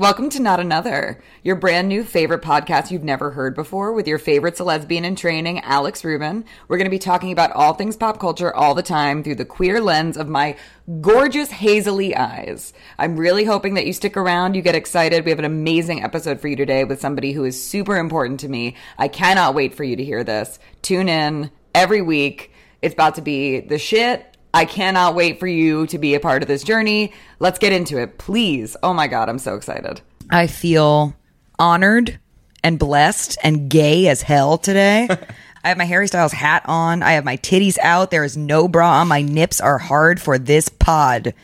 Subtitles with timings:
[0.00, 4.16] Welcome to Not Another, your brand new favorite podcast you've never heard before with your
[4.16, 6.46] favorite lesbian in training, Alex Rubin.
[6.68, 9.44] We're going to be talking about all things pop culture all the time through the
[9.44, 10.56] queer lens of my
[11.02, 12.72] gorgeous hazily eyes.
[12.98, 15.26] I'm really hoping that you stick around, you get excited.
[15.26, 18.48] We have an amazing episode for you today with somebody who is super important to
[18.48, 18.76] me.
[18.96, 20.58] I cannot wait for you to hear this.
[20.80, 22.52] Tune in every week.
[22.80, 26.42] It's about to be the shit I cannot wait for you to be a part
[26.42, 27.12] of this journey.
[27.38, 28.76] Let's get into it, please.
[28.82, 30.00] Oh my God, I'm so excited.
[30.28, 31.14] I feel
[31.58, 32.18] honored
[32.64, 35.08] and blessed and gay as hell today.
[35.64, 37.02] I have my Harry Styles hat on.
[37.02, 38.10] I have my titties out.
[38.10, 39.08] There is no bra on.
[39.08, 41.34] My nips are hard for this pod.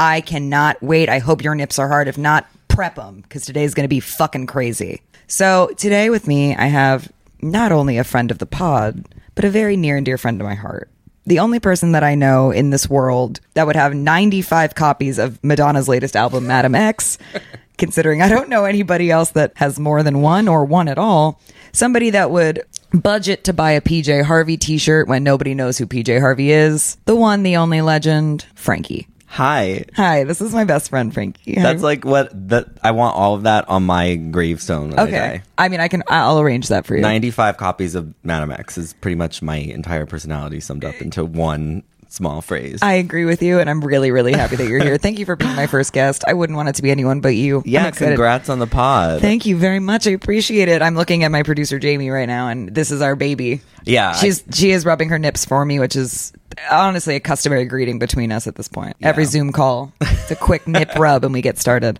[0.00, 1.08] I cannot wait.
[1.08, 2.08] I hope your nips are hard.
[2.08, 5.02] If not, prep them because today is going to be fucking crazy.
[5.26, 7.12] So, today with me, I have
[7.42, 10.46] not only a friend of the pod, but a very near and dear friend of
[10.46, 10.88] my heart
[11.28, 15.42] the only person that I know in this world that would have 95 copies of
[15.44, 17.18] Madonna's latest album, Madame X,
[17.78, 21.38] considering I don't know anybody else that has more than one or one at all.
[21.72, 25.86] Somebody that would budget to buy a PJ Harvey t shirt when nobody knows who
[25.86, 26.96] PJ Harvey is.
[27.04, 29.06] The one, the only legend, Franky.
[29.28, 29.84] Hi.
[29.94, 31.54] Hi, this is my best friend Franky.
[31.54, 34.90] That's like what that I want all of that on my gravestone.
[34.90, 35.10] when I okay.
[35.18, 35.42] die.
[35.58, 36.02] I mean, I can.
[36.08, 37.02] I'll arrange that for you.
[37.02, 41.82] 95 copies of Madame X is pretty much my entire personality summed up into one
[42.08, 42.80] small phrase.
[42.82, 44.96] I agree with you, and I'm really, really happy that you're here.
[44.98, 46.24] Thank you for being my first guest.
[46.26, 47.62] I wouldn't want it to be anyone but you.
[47.64, 49.20] Yeah, congrats on the pod.
[49.20, 50.06] Thank you very much.
[50.06, 50.82] I appreciate it.
[50.82, 53.60] I'm looking at my producer Jamie right now, and this is our baby.
[53.84, 56.32] Yeah, I- she's she is rubbing her nips for me, which is
[56.70, 58.96] honestly a customary greeting between us at this point.
[59.02, 61.98] Every Zoom call, it's a quick nip rub, and we get started.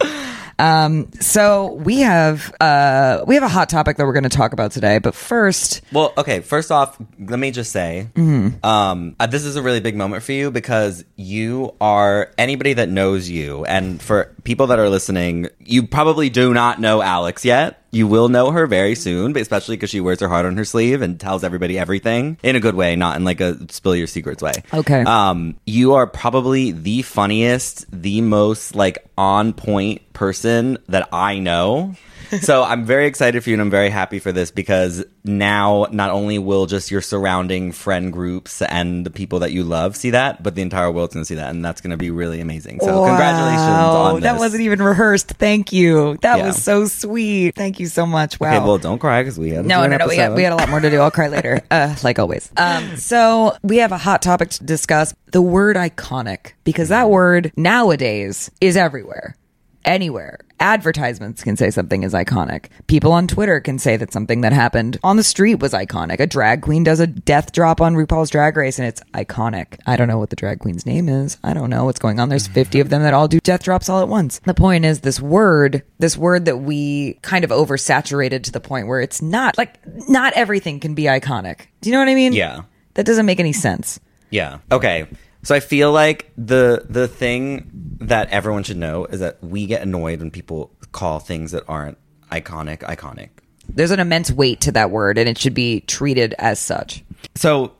[0.60, 4.52] Um, so we have uh we have a hot topic that we're going to talk
[4.52, 6.40] about today, but first, Well, okay.
[6.40, 8.66] First off, let me just say, Mm-hmm.
[8.66, 12.88] um, uh, this is a really big moment for you because you are anybody that
[12.88, 17.84] knows you, and for people that are listening, you probably do not know Alex yet.
[17.90, 20.64] You will know her very soon, but especially because she wears her heart on her
[20.64, 24.06] sleeve and tells everybody everything in a good way, not in like a spill your
[24.06, 24.52] secrets way.
[24.72, 25.02] Okay.
[25.02, 31.94] Um, you are probably the funniest, the most like on point person that I know.
[32.40, 36.10] So I'm very excited for you and I'm very happy for this because now not
[36.10, 40.42] only will just your surrounding friend groups and the people that you love see that,
[40.42, 42.80] but the entire world's going to see that and that's going to be really amazing.
[42.80, 44.22] So congratulations on this.
[44.24, 45.28] That wasn't even rehearsed.
[45.28, 46.18] Thank you.
[46.22, 46.46] That Yeah.
[46.46, 47.54] was so sweet.
[47.54, 48.38] Thank you so much.
[48.40, 48.48] Wow.
[48.48, 50.06] Okay, well, don't cry because we had No, no, no.
[50.06, 51.00] We had, we had a lot more to do.
[51.00, 52.50] I'll cry later, uh, like always.
[52.56, 57.52] Um, so we have a hot topic to discuss the word iconic because that word
[57.56, 59.36] nowadays is everywhere,
[59.84, 60.38] anywhere.
[60.60, 62.66] Advertisements can say something is iconic.
[62.86, 66.20] People on Twitter can say that something that happened on the street was iconic.
[66.20, 69.78] A drag queen does a death drop on RuPaul's Drag Race and it's iconic.
[69.86, 71.38] I don't know what the drag queen's name is.
[71.44, 72.28] I don't know what's going on.
[72.28, 74.40] There's 50 of them that all do death drops all at once.
[74.40, 78.88] The point is this word, this word that we kind of oversaturated to the point
[78.88, 79.78] where it's not like
[80.08, 81.66] not everything can be iconic.
[81.80, 82.32] Do you know what I mean?
[82.32, 82.62] Yeah.
[82.94, 84.00] That doesn't make any sense.
[84.30, 84.58] Yeah.
[84.72, 85.06] Okay.
[85.48, 87.70] So I feel like the the thing
[88.00, 91.96] that everyone should know is that we get annoyed when people call things that aren't
[92.30, 93.30] iconic iconic.
[93.66, 97.02] There's an immense weight to that word and it should be treated as such.
[97.34, 97.72] So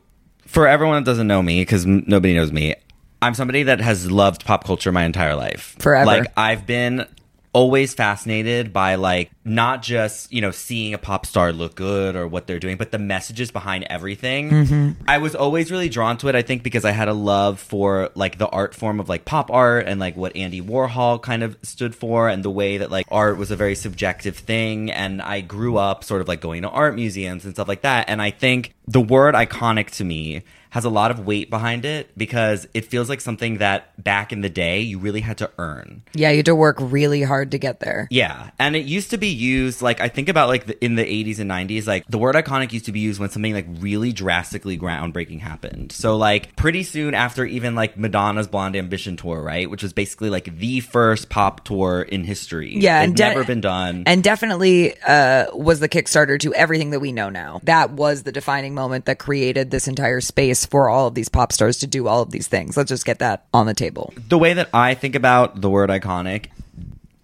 [0.47, 2.75] for everyone that doesn't know me because nobody knows me,
[3.21, 5.77] I'm somebody that has loved pop culture my entire life.
[5.79, 6.07] Forever.
[6.07, 7.07] Like I've been
[7.53, 12.29] always fascinated by like not just you know seeing a pop star look good or
[12.29, 14.51] what they're doing but the messages behind everything.
[14.51, 15.03] Mm-hmm.
[15.09, 18.11] i was always really drawn to it i think because i had a love for
[18.15, 21.57] like the art form of like pop art and like what andy warhol kind of
[21.63, 24.91] stood for and the way that like art was a very subjective thing.
[24.91, 28.09] And i grew up sort of like going to art museums and stuff like that.
[28.09, 32.11] And i think the word iconic to me has a lot of weight behind it
[32.17, 36.03] because it feels like something that back in the day you really had to earn.
[36.13, 38.07] Yeah, you had to work really hard to get there.
[38.11, 41.05] yeah, and it used to be used like I think about like the, in the
[41.05, 44.13] 80s and 90s like the word iconic used to be used when something like really
[44.13, 45.93] drastically groundbreaking happened.
[45.93, 50.31] So like pretty soon after even like Madonna's Blonde Ambition tour, right, which was basically
[50.31, 52.77] like the first pop tour in history.
[52.77, 54.03] Yeah, It'd and de- never been done.
[54.07, 57.61] And definitely uh, was the Kickstarter to everything that we know now.
[57.65, 61.53] That was the defining moment that created this entire space for all of these pop
[61.53, 62.77] stars to do all of these things.
[62.77, 64.13] Let's just get that on the table.
[64.29, 66.47] the way that I think about the word iconic,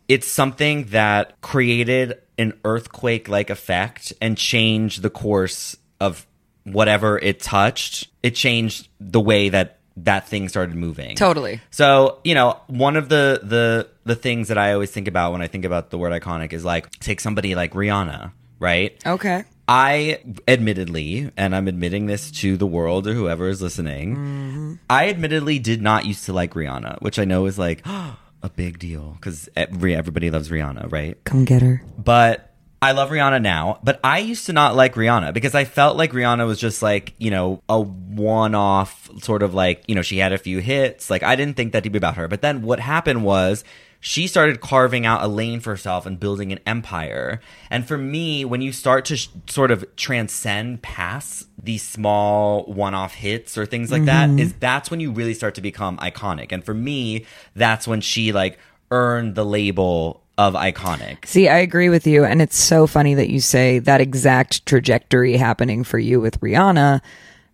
[0.08, 6.26] it's something that created an earthquake like effect and changed the course of
[6.64, 8.08] whatever it touched.
[8.22, 11.16] It changed the way that that thing started moving.
[11.16, 11.60] Totally.
[11.70, 15.40] So, you know, one of the the the things that I always think about when
[15.40, 19.00] I think about the word iconic is like take somebody like Rihanna, right?
[19.06, 19.44] Okay.
[19.66, 24.74] I admittedly, and I'm admitting this to the world or whoever is listening, mm-hmm.
[24.90, 28.50] I admittedly did not used to like Rihanna, which I know is like oh, a
[28.50, 31.16] big deal because everybody loves Rihanna, right?
[31.24, 31.82] Come get her.
[31.96, 35.96] But I love Rihanna now, but I used to not like Rihanna because I felt
[35.96, 40.02] like Rihanna was just like, you know, a one off sort of like, you know,
[40.02, 41.08] she had a few hits.
[41.08, 42.28] Like, I didn't think that deep about her.
[42.28, 43.64] But then what happened was
[44.06, 47.40] she started carving out a lane for herself and building an empire.
[47.70, 53.14] And for me, when you start to sh- sort of transcend past these small one-off
[53.14, 54.36] hits or things like Mm-hmm.
[54.36, 56.52] that, is that's when you really start to become iconic.
[56.52, 57.24] And for me,
[57.56, 58.58] that's when she like
[58.90, 61.24] earned the label of iconic.
[61.24, 62.26] See, I agree with you.
[62.26, 67.00] And it's so funny that you say that exact trajectory happening for you with Rihanna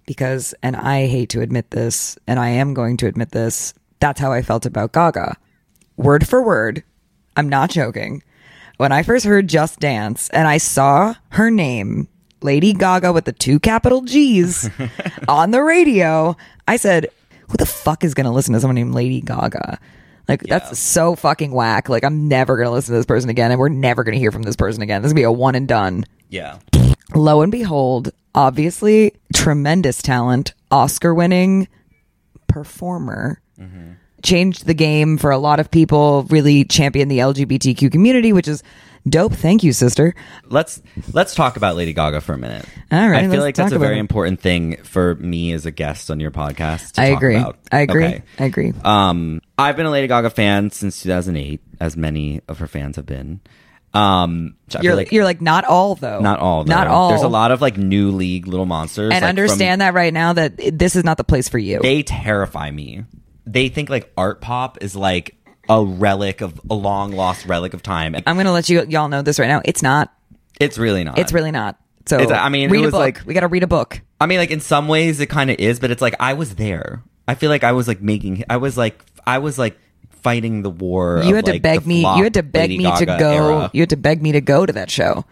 [0.05, 4.19] because, and I hate to admit this, and I am going to admit this, that's
[4.19, 5.37] how I felt about Gaga.
[6.01, 6.83] Word for word.
[7.37, 8.23] I'm not joking.
[8.79, 12.09] When I first heard Just Dance and I saw her name,
[12.41, 14.71] Lady Gaga with the two capital G's
[15.29, 17.09] on the radio, I said,
[17.51, 19.79] who the fuck is going to listen to someone named Lady Gaga?
[20.27, 21.91] Like, that's so fucking whack.
[21.91, 24.19] Like, I'm never going to listen to this person again, and we're never going to
[24.19, 25.03] hear from this person again.
[25.03, 26.07] This is going to be a one and done.
[26.31, 26.61] Yeah.
[27.15, 31.69] Lo and behold, obviously, tremendous talent, Oscar winning
[32.47, 33.43] performer.
[33.59, 33.93] Mm-hmm.
[34.23, 38.63] Changed the game for a lot of people, really championed the LGBTQ community, which is
[39.09, 39.33] dope.
[39.33, 40.15] Thank you, sister.
[40.49, 40.83] let's
[41.13, 42.67] let's talk about Lady Gaga for a minute.
[42.93, 44.01] All right, I feel like that's a very it.
[44.01, 46.93] important thing for me as a guest on your podcast.
[46.93, 47.37] To I talk agree.
[47.37, 47.59] about.
[47.73, 48.05] I agree.
[48.07, 48.23] Okay.
[48.39, 48.73] I agree.
[48.85, 53.07] Um, I've been a Lady Gaga fan since 2008, as many of her fans have
[53.07, 53.41] been.
[53.93, 56.21] Um, You're like, you're like not all though.
[56.21, 57.09] not all, Not all.
[57.09, 60.33] There's a lot of like new league little monsters, and like, understand that right now
[60.35, 61.81] that this is not the place for you.
[61.81, 63.05] they terrify me.
[63.47, 65.37] They think like art pop is like
[65.69, 68.15] a relic of a long lost relic of time.
[68.27, 69.63] I'm gonna let you y'all know this right now.
[69.65, 70.13] It's not.
[70.61, 71.19] it's really not.
[71.19, 71.79] It's really not.
[72.07, 73.01] So It's- I mean, it read a was book.
[73.01, 74.01] like- we got to read a book.
[74.21, 76.57] I mean, like in some ways it kind of is, but it's like I was
[76.57, 77.03] there.
[77.29, 78.45] I feel like I was like making.
[78.51, 79.79] I was like I was like
[80.11, 81.23] fighting the war.
[81.23, 82.01] You of, had to like, beg me.
[82.01, 83.31] You had to beg Lady me to go.
[83.33, 83.71] era.
[83.73, 85.25] You had to beg me to go to that show.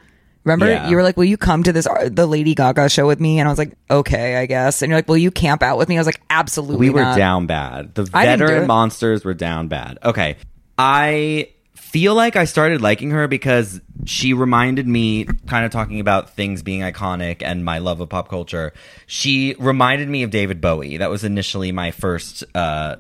[0.45, 0.89] Remember, Yeah.
[0.89, 3.39] you were like, "Will you come to this uh, the Lady Gaga show with me?"
[3.39, 5.89] And I was like, "Okay, I guess." And you're like, "Will you camp out with
[5.89, 7.95] me?" I was like, "Absolutely." we were not." down bad.
[7.95, 9.99] The veteran monsters were down bad.
[10.03, 10.37] Okay,
[10.79, 16.31] I feel like I started liking her because she reminded me, kind of talking about
[16.31, 18.73] things being iconic and my love of pop culture.
[19.07, 20.99] She reminded me of David Bowie.
[20.99, 22.45] That was initially my first.
[22.55, 22.97] Uh,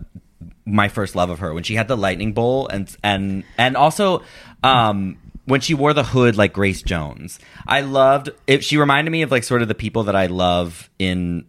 [0.64, 4.23] my first love of her when she had the lightning bolt and and and also
[4.62, 5.17] um
[5.49, 7.39] when she wore the hood like Grace Jones.
[7.67, 10.89] I loved it she reminded me of like sort of the people that I love
[10.99, 11.47] in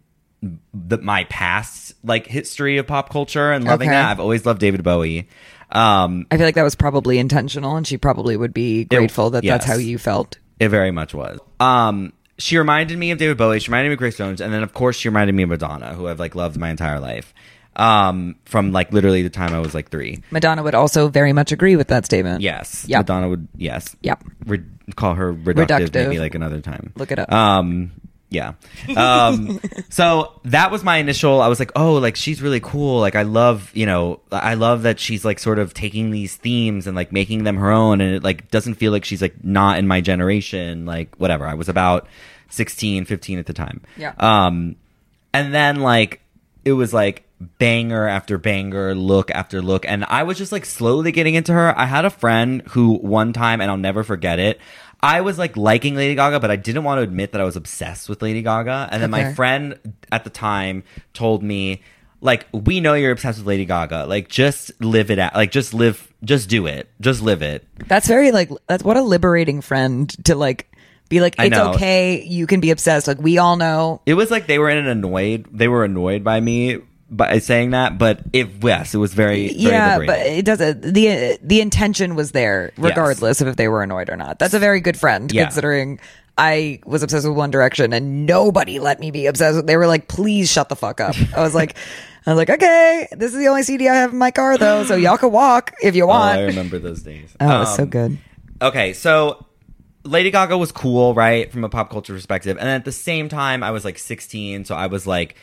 [0.72, 3.96] the my past like history of pop culture and loving Okay.
[3.96, 4.10] that.
[4.10, 5.28] I've always loved David Bowie.
[5.70, 9.44] Um I feel like that was probably intentional, and she probably would be grateful that
[9.44, 10.38] that's how you felt.
[10.58, 11.38] It very much was.
[11.60, 13.60] Um, she reminded me of David Bowie.
[13.60, 15.94] She reminded me of Grace Jones, and then of course she reminded me of Madonna,
[15.94, 17.32] who I've like loved my entire life.
[17.80, 20.22] Um, from like literally the time I was like three.
[20.30, 22.42] Madonna would also very much agree with that statement.
[22.42, 23.00] Yes, Yep.
[23.00, 23.48] Madonna would.
[23.56, 24.22] Yes, Yep.
[24.46, 24.62] Re-
[24.96, 25.94] call her reductive, Reductive.
[25.94, 26.92] maybe like another time.
[26.96, 27.32] Look it up.
[27.32, 27.92] Um,
[28.28, 28.52] yeah.
[28.96, 31.40] Um, so that was my initial.
[31.40, 33.00] I was like, oh, like she's really cool.
[33.00, 36.86] Like I love, you know, I love that she's like sort of taking these themes
[36.86, 39.78] and like making them her own, and it like doesn't feel like she's like not
[39.78, 40.86] in my generation.
[40.86, 41.46] Like whatever.
[41.46, 42.06] I was about
[42.50, 43.80] 16, 15 at the time.
[43.96, 44.12] Yeah.
[44.18, 44.76] Um,
[45.32, 46.20] and then like
[46.64, 51.12] it was like banger after banger, look after look, and I was just like slowly
[51.12, 51.76] getting into her.
[51.78, 54.60] I had a friend who one time, and I'll never forget it.
[55.02, 57.56] I was like liking Lady Gaga, but I didn't want to admit that I was
[57.56, 58.88] obsessed with Lady Gaga.
[58.92, 59.78] And then my friend
[60.12, 61.82] at the time told me,
[62.20, 64.04] like, we know you're obsessed with Lady Gaga.
[64.04, 65.34] Like, just live it out.
[65.34, 66.90] Like, just live, just do it.
[67.00, 67.66] Just live it.
[67.86, 70.70] That's very like that's what a liberating friend to like
[71.08, 73.08] be like it's okay, you can be obsessed.
[73.08, 74.02] Like we all know.
[74.04, 76.80] It was like they were in an annoyed, they were annoyed by me
[77.10, 80.82] by saying that, but it, yes, it was very, very yeah, but it doesn't.
[80.82, 84.38] the The intention was there, regardless of if they were annoyed or not.
[84.38, 85.44] That's a very good friend, Yeah.
[85.44, 85.98] considering
[86.38, 89.56] I was obsessed with One Direction and nobody let me be obsessed.
[89.56, 91.76] with They were like, "Please shut the fuck up." I was like,
[92.26, 94.84] "I was like, okay, this is the only CD I have in my car, though,
[94.84, 97.34] so y'all can walk if you Oh, want." I remember those days.
[97.40, 98.18] Oh, it was so Um, good.
[98.62, 99.44] Okay, so
[100.04, 102.56] Lady Gaga was cool, right, from a pop culture perspective.
[102.58, 105.34] And at the same time, I was like 16, so I was like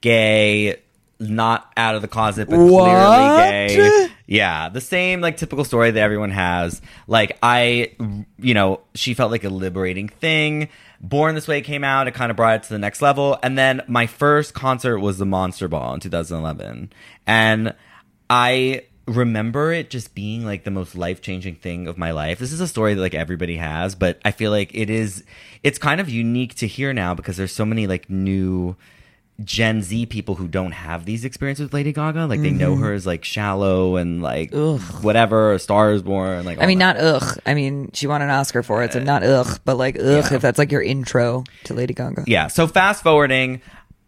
[0.00, 0.76] gay,
[1.20, 2.84] not out of the closet, but What?
[2.84, 4.08] clearly gay.
[4.26, 6.80] Yeah, the same like typical story that everyone has.
[7.06, 7.92] Like I,
[8.38, 10.68] you know, she felt like a liberating thing.
[11.00, 13.38] Born This Way came out, it kind of brought it to the next level.
[13.42, 16.92] And then my first concert was the Monster Ball in 2011.
[17.26, 17.74] And
[18.28, 22.38] I remember it just being like the most life-changing thing of my life.
[22.38, 25.24] This is a story that like everybody has, but I feel like it is
[25.62, 28.76] it's kind of unique to hear now because there's so many like new
[29.44, 32.26] Gen Z people who don't have these experiences with Lady Gaga.
[32.26, 32.82] Like they know Mm-hmm.
[32.82, 34.80] her as like shallow and like ugh.
[35.02, 36.44] whatever, a Star is Born.
[36.44, 36.96] Like I mean, that.
[36.96, 37.38] not ugh.
[37.46, 40.32] I mean, she won an Oscar for it, so not ugh, but like ugh.
[40.32, 42.24] If that's like your intro to Lady Gaga.
[42.26, 42.48] yeah.
[42.48, 43.60] So fast forwarding,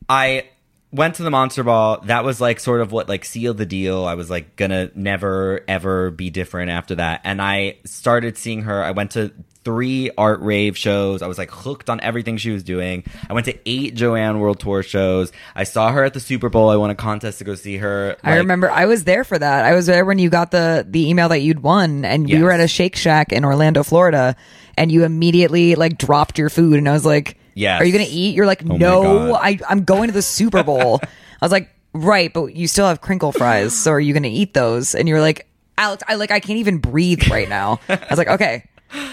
[0.08, 0.44] I
[0.92, 2.00] went to the Monster Ball.
[2.04, 4.04] That was like sort of what like sealed the deal.
[4.04, 7.22] I was like gonna never ever be different after that.
[7.24, 8.82] And I started seeing her.
[8.82, 9.32] I went to
[9.64, 11.22] three art rave shows.
[11.22, 13.04] I was like hooked on everything she was doing.
[13.28, 15.32] I went to eight Joanne World Tour shows.
[15.54, 16.68] I saw her at the Super Bowl.
[16.68, 18.16] I won a contest to go see her.
[18.22, 19.64] I remember I was there for that.
[19.64, 22.50] I was there when you got the the email that you'd won, and we were
[22.50, 24.36] at a Shake Shack in Orlando, Florida,
[24.76, 27.80] and you immediately like dropped your food, and I was like, Yes.
[27.80, 31.00] are you gonna eat?" You're like, Oh "No, I I'm going to the Super Bowl."
[31.40, 34.54] I was like, "Right, but you still have crinkle fries, so are you gonna eat
[34.54, 35.46] those?" And you're like,
[35.78, 38.64] "Alex, I like I can't even breathe right now." I was like, "Okay."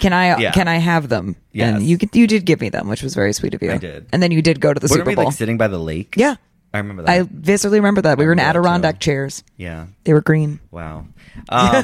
[0.01, 0.51] Can I Yeah.
[0.51, 1.37] can I have them?
[1.53, 1.75] Yes.
[1.77, 3.71] And you you did give me them, which was very sweet of you.
[3.71, 4.07] I did.
[4.11, 5.25] And then you did go to the Weren't Super we Bowl.
[5.25, 6.15] like sitting by the lake?
[6.17, 6.35] yeah.
[6.73, 7.09] I remember that.
[7.09, 8.17] I viscerally remember that.
[8.19, 9.05] We were in Adirondack too.
[9.11, 9.43] chairs.
[9.57, 9.87] yeah.
[10.03, 10.59] They were green.
[10.69, 11.05] Wow.
[11.49, 11.83] Um,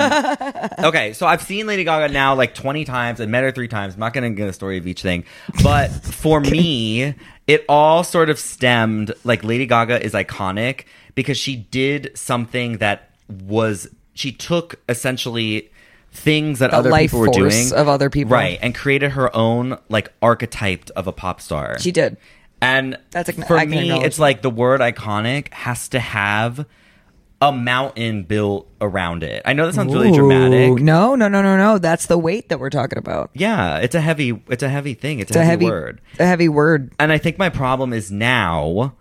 [0.86, 3.22] okay, so I've seen Lady Gaga now like 20 times.
[3.22, 3.94] I met her three times.
[3.96, 5.24] I'm not going to get a story of each thing.
[5.64, 7.14] But for me,
[7.48, 10.86] it all sort of stemmed like Lady Gaga is iconic
[11.16, 13.10] because she did something that
[13.46, 15.72] was, she took essentially
[16.12, 18.32] things that The other people were doing of other people.
[18.34, 22.16] right and created her own like archetype of a pop star She did.
[22.62, 26.66] and That's a- for I me, it's like the word iconic has to have
[27.42, 29.42] a mountain built around it.
[29.46, 30.82] I know that sounds really Ooh, dramatic.
[30.82, 31.78] No, no, no, no, no.
[31.78, 33.32] That's the weight that we're talking about.
[33.34, 35.20] Yeah, it's a heavy it's a heavy thing.
[35.20, 36.02] It's, It's a heavy word.
[36.20, 36.94] A heavy word.
[36.98, 38.94] And I think my problem is now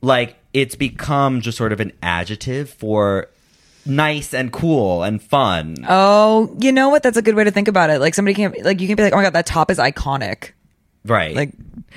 [0.00, 3.28] like it's become just sort of an adjective for
[3.86, 5.76] nice and cool and fun.
[5.88, 7.02] Oh, you know what?
[7.02, 8.00] That's a good way to think about it.
[8.00, 10.50] Like somebody can't like you can be like, oh my god, that top is iconic.
[11.04, 11.34] right.
[11.34, 11.52] like-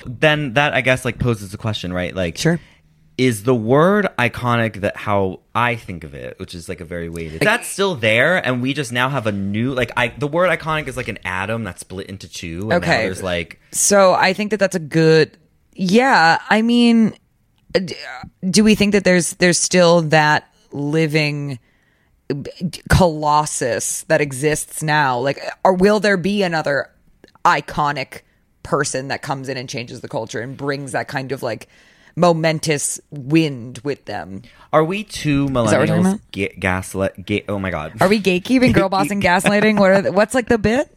[0.06, 2.16] then that I guess like poses a question, right?
[2.16, 2.60] Like Sure.
[3.18, 7.10] Is the word iconic that how I think of it, which is like a very
[7.10, 7.42] weighted.
[7.42, 10.08] That's still there, and we just now have a new like I.
[10.10, 12.62] The word iconic is like an atom that's split into two.
[12.72, 13.04] And Okay.
[13.04, 15.38] there's like So I think that that's a good.
[15.74, 17.16] Yeah, I mean,
[18.50, 21.60] do we think that there's there's still that living
[22.90, 25.20] colossus that exists now?
[25.20, 26.90] Like, or will there be another
[27.46, 28.22] iconic
[28.64, 31.68] person that comes in and changes the culture and brings that kind of like
[32.16, 34.42] momentous wind with them?
[34.74, 37.26] Are we what millennials ga- gaslit?
[37.26, 37.94] Ga- oh my god.
[38.02, 39.80] Are we gatekeeping, girl bossing, gaslighting?
[39.80, 40.90] What are the, what's like the bit?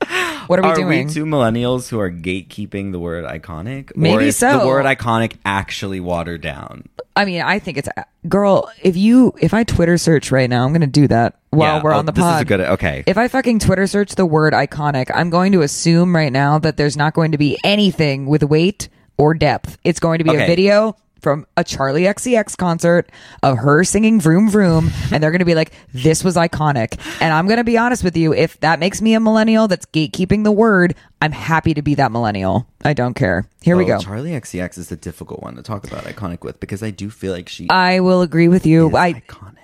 [0.47, 0.87] What are we doing?
[0.87, 1.07] Are doing?
[1.09, 3.97] we two millennials who are gatekeeping the word iconic?
[3.97, 4.61] Maybe is so.
[4.61, 6.89] The word iconic actually watered down.
[7.17, 7.89] I mean, I think it's
[8.29, 8.71] girl.
[8.83, 11.83] If you if I Twitter search right now, I'm going to do that while Yeah,
[11.83, 12.43] we're oh, on the this is pod.
[12.43, 13.05] a good- okay.
[13.07, 16.77] If I fucking Twitter search the word iconic, I'm going to assume right now that
[16.77, 19.79] there's not going to be anything with weight or depth.
[19.85, 23.11] It's going to be a video from a Charli XCX concert
[23.43, 27.33] of her singing Vroom Vroom, and they're going to be like, "This was iconic." And
[27.35, 30.45] I'm going to be honest with you, if that makes me a millennial that's gatekeeping
[30.45, 32.69] the word, I'm happy to be that millennial.
[32.85, 33.49] I don't care.
[33.63, 33.99] Here we Oh, go.
[33.99, 37.33] Charli XCX is a difficult one to talk about iconic with because I do feel
[37.33, 38.95] like she I will agree with you.
[38.97, 39.57] I iconic.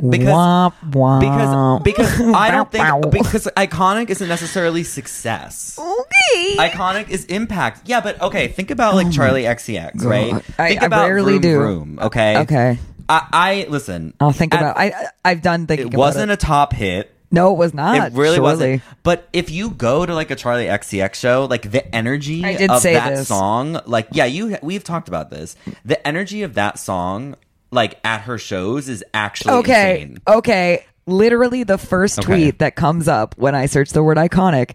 [0.00, 1.82] Because Womp, womp.
[1.84, 2.70] because because I don't
[3.12, 5.78] think because iconic isn't necessarily success.
[5.78, 6.56] okay.
[6.56, 7.82] Iconic is impact.
[7.88, 10.32] Yeah, but okay, think about like oh Charli XCX, right?
[10.34, 11.56] Oh I- think I about rarely Vroom do.
[11.58, 12.38] Vroom, okay?
[12.38, 12.78] Okay.
[13.08, 14.14] I, I listen.
[14.20, 14.76] I'll think at- about.
[14.78, 15.88] I I- I've done thinking.
[15.92, 17.14] It wasn't About a top hit.
[17.30, 17.96] no, it was not.
[18.12, 18.40] It really surely.
[18.42, 18.82] wasn't.
[19.02, 22.82] But if you go to like a Charli XCX show, like the energy I of
[22.82, 23.28] that this.
[23.28, 25.56] song, like yeah, you we've talked about this.
[25.84, 27.34] The energy of that song,
[27.70, 30.00] like at her shows, is actually Okay.
[30.02, 30.18] insane.
[30.26, 30.84] Okay.
[31.06, 32.26] Literally, the first Okay.
[32.26, 34.72] tweet that comes up when I search the word iconic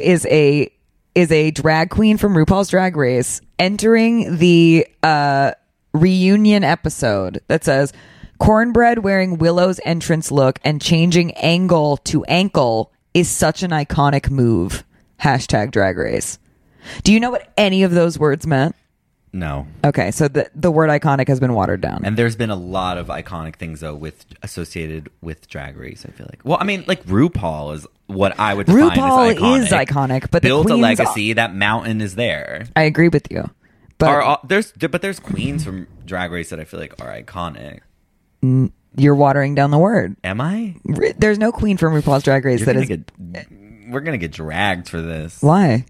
[0.00, 0.70] is a
[1.16, 5.50] is a drag queen from RuPaul's Drag Race entering the uh,
[5.92, 7.92] reunion episode that says
[8.38, 14.84] cornbread wearing Willow's entrance look and changing angle to ankle is such an iconic move.
[15.20, 16.38] Hashtag Drag Race.
[17.02, 18.76] Do you know what any of those words meant?
[19.32, 19.66] No.
[19.84, 22.04] Okay, so the the word iconic has been watered down.
[22.04, 26.04] And there's been a lot of iconic things though with associated with Drag Race.
[26.06, 26.40] I feel like.
[26.44, 29.62] Well, I mean, like RuPaul is what I would define RuPaul as iconic.
[29.62, 31.34] is iconic, but the built a legacy.
[31.34, 32.66] That mountain is there.
[32.74, 33.48] I agree with you.
[33.98, 37.12] But Are all, there's but there's queens from Drag Race that I feel like are
[37.12, 37.80] iconic.
[38.42, 40.16] Mm, you're watering down the word.
[40.24, 40.74] Am I?
[41.18, 42.88] There's no queen from RuPaul's Drag Race You're that gonna is.
[42.88, 45.84] get, we're gonna get dragged for this why?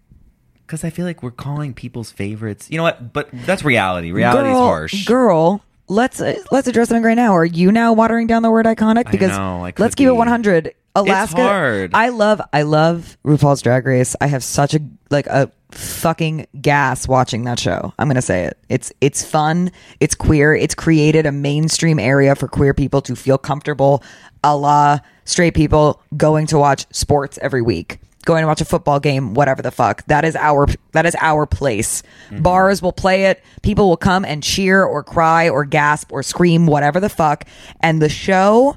[0.70, 2.70] Because I feel like we're calling people's favorites.
[2.70, 3.12] You know what?
[3.12, 4.12] But that's reality.
[4.12, 5.04] Reality is harsh.
[5.04, 7.34] Girl, let's uh, let's address it right now.
[7.34, 9.10] Are you now watering down the word iconic?
[9.10, 10.74] Because know, let's keep it 100.
[10.94, 11.42] Alaska.
[11.42, 11.90] hard.
[11.94, 14.14] I love I love RuPaul's Drag Race.
[14.20, 17.92] I have such a like a fucking gas watching that show.
[17.98, 18.58] I'm gonna say it.
[18.68, 19.72] It's it's fun.
[19.98, 20.54] It's queer.
[20.54, 24.02] It's created a mainstream area for queer people to feel comfortable,
[24.44, 29.00] a la straight people going to watch sports every week, going to watch a football
[29.00, 30.04] game, whatever the fuck.
[30.06, 32.02] That is our that is our place.
[32.30, 32.42] Mm-hmm.
[32.42, 33.42] Bars will play it.
[33.62, 37.44] People will come and cheer or cry or gasp or scream, whatever the fuck.
[37.80, 38.76] And the show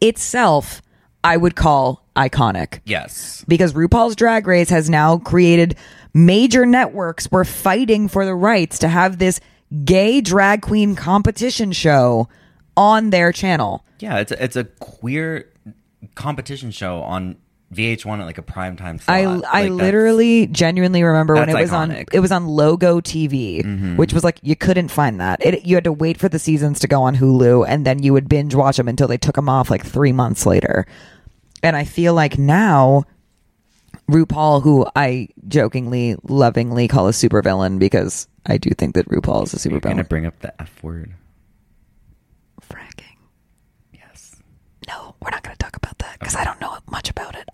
[0.00, 0.82] itself,
[1.24, 3.44] I would call iconic Yes.
[3.48, 5.76] because RuPaul's Drag Race has now created
[6.14, 9.40] major networks were fighting for the rights to have this
[9.84, 12.28] gay drag queen competition show
[12.76, 13.84] on their channel.
[14.00, 15.50] Yeah, it's a, it's a queer
[16.14, 17.36] competition show on
[17.74, 19.08] VH1 at like a primetime slot.
[19.08, 22.08] I I that's- literally genuinely remember when it that's was on iconic.
[22.14, 23.96] it was on Logo TV, mm-hmm.
[23.96, 25.44] which was like you couldn't find that.
[25.44, 28.12] It, you had to wait for the seasons to go on Hulu and then you
[28.14, 30.86] would binge watch them until they took them off like 3 months later.
[31.62, 33.04] And I feel like now
[34.10, 39.66] RuPaul, who I jokingly, lovingly call a supervillain because I do think that RuPaul is
[39.66, 40.08] a You're gonna supervillain.
[40.08, 41.12] bring up the F word.
[42.62, 43.18] Fracking.
[43.92, 44.36] Yes.
[44.88, 46.77] No, we're not going to talk about that because I don't know much about it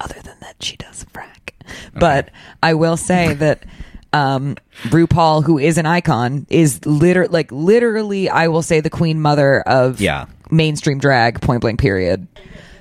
[0.04, 1.50] other than that she does frack.
[1.94, 2.30] But
[2.62, 3.64] I will say that
[4.12, 9.20] um, RuPaul, who is an icon, is liter like literally, I will say the queen
[9.20, 10.26] mother of Yeah.
[10.50, 11.40] mainstream drag.
[11.40, 11.80] Point blank.
[11.80, 12.28] Period.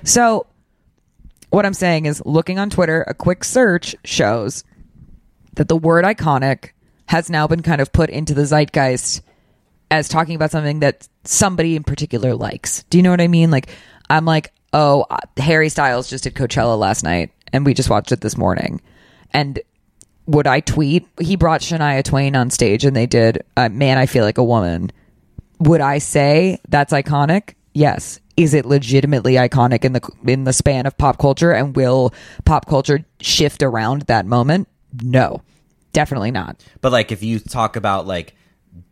[0.04, 0.46] So
[1.50, 4.64] what I'm saying is, looking on Twitter, a quick search shows
[5.56, 6.70] that the word iconic
[7.08, 9.22] has now been kind of put into the zeitgeist
[9.92, 12.84] as talking about something that somebody in particular likes.
[12.90, 13.52] Do you know what I mean?
[13.52, 13.70] Like,
[14.10, 18.12] I'm like, oh, uh, Harry Styles just did Coachella last night, and we just watched
[18.12, 18.82] it this morning.
[19.32, 19.60] And
[20.26, 21.08] would I tweet?
[21.20, 24.44] He brought Shania Twain on stage, and they did uh, "Man, I Feel Like a
[24.44, 24.92] Woman."
[25.60, 27.54] Would I say that's iconic?
[27.74, 28.20] Yes.
[28.36, 31.52] Is it legitimately iconic in the in the span of pop culture?
[31.52, 32.14] And will
[32.46, 34.68] pop culture shift around that moment?
[35.02, 35.42] No,
[35.94, 36.64] definitely not.
[36.82, 38.36] But like if you talk about like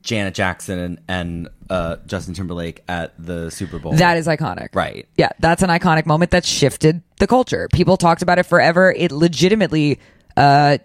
[0.04, 3.94] Janet Jackson and, and uh, Justin Timberlake at the Super Bowl.
[3.94, 4.70] That is iconic.
[4.74, 5.08] Right.
[5.18, 7.68] Yeah, that's an iconic moment that shifted the culture.
[7.74, 8.92] People talked about it forever.
[8.92, 10.00] It legitimately
[10.38, 10.78] uh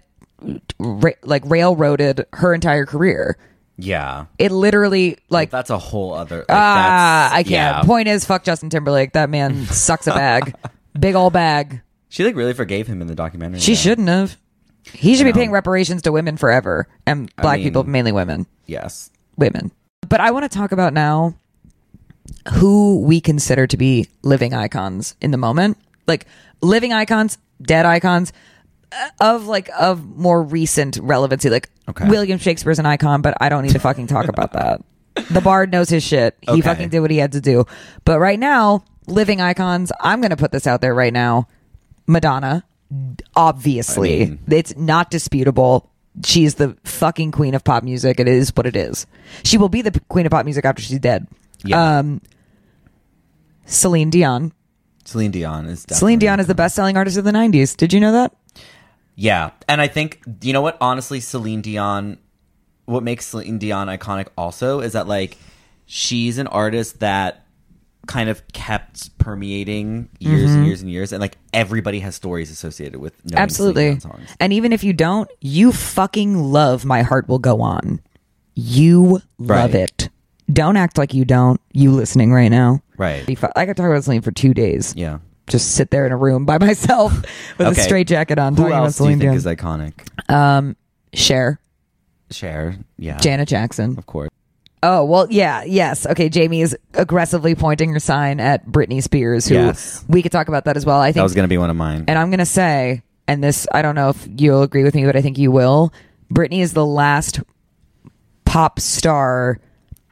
[0.79, 3.39] ra- like railroaded her entire career.
[3.79, 4.27] Yeah.
[4.39, 7.51] It literally like That's a whole other like, ah, that's- I can't.
[7.51, 7.83] yeah.
[7.83, 9.13] Point is fuck Justin Timberlake.
[9.13, 10.55] That man sucks a bag.
[10.99, 11.83] Big old bag.
[12.09, 13.61] She like really forgave him in the documentary.
[13.61, 13.77] She though.
[13.77, 14.37] shouldn't have.
[14.93, 15.37] He should be know.
[15.37, 18.47] paying reparations to women forever and black mean- people, mainly women.
[18.67, 19.11] Yes.
[19.37, 19.71] women.
[20.09, 21.35] But I want to talk about now
[22.55, 25.77] who we consider to be living icons in the moment.
[26.07, 26.27] Like
[26.61, 28.33] living icons, dead icons
[28.93, 31.51] uh, of like of more recent relevancy.
[31.51, 32.09] Like Okay.
[32.09, 34.81] William Shakespeare's an icon, but I don't need to fucking talk about that.
[35.31, 36.37] The bard knows his shit.
[36.43, 36.61] He Okay.
[36.61, 37.65] fucking did what he had to do.
[38.05, 41.49] But right now, living icons, I'm going to put this out there right now.
[42.07, 42.65] Madonna,
[43.35, 44.23] obviously.
[44.23, 45.91] I mean- it's not disputable.
[46.25, 48.19] She's the fucking queen of pop music.
[48.21, 49.07] It is what it is.
[49.45, 51.27] She will be the queen of pop music after she's dead.
[51.65, 51.99] Yeah.
[51.99, 52.23] Um,
[53.67, 54.53] Celine Dion.
[55.05, 57.77] Celine Dion is Celine Dion is the best-selling artist of the '90s.
[57.77, 58.35] Did you know that?
[59.15, 60.77] Yeah, and I think you know what?
[60.81, 62.19] Honestly, Celine Dion.
[62.87, 65.37] What makes Celine Dion iconic also is that like
[65.87, 67.46] she's an artist that
[68.07, 73.01] kind of kept permeating years and years and years, and like everybody has stories associated
[73.01, 73.99] with Absolutely.
[74.01, 74.35] Songs.
[74.41, 78.01] And even if you don't, you fucking love "My Heart Will Go On."
[78.55, 79.75] You love Right.
[79.75, 80.09] it.
[80.53, 81.61] Don't act like you don't.
[81.73, 82.81] You listening right now?
[82.97, 83.23] Right.
[83.57, 84.95] I could talk about Celine for two days.
[84.97, 85.19] Yeah.
[85.49, 87.13] Just sit there in a room by myself
[87.59, 87.81] with Okay.
[87.81, 89.93] a straight jacket on, Who talking about else do you think is iconic?
[90.33, 90.77] um,
[91.13, 91.61] share
[92.31, 92.77] Cher.
[92.99, 93.19] Yeah.
[93.19, 93.97] Janet Jackson.
[93.99, 94.31] Of course.
[94.83, 96.07] Oh well, yeah, yes.
[96.07, 100.05] Okay, Jamie is aggressively pointing her sign at Britney Spears, who Yes.
[100.09, 101.01] we could talk about that as well.
[101.01, 102.05] I think That was going to be one of mine.
[102.09, 105.05] And I'm going to say, and this, I don't know if you'll agree with me,
[105.07, 105.93] but I think you will.
[106.33, 107.41] Britney is the last
[108.45, 109.59] pop star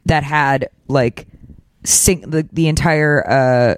[0.06, 1.26] that had like
[1.84, 3.74] sing the, the entire uh,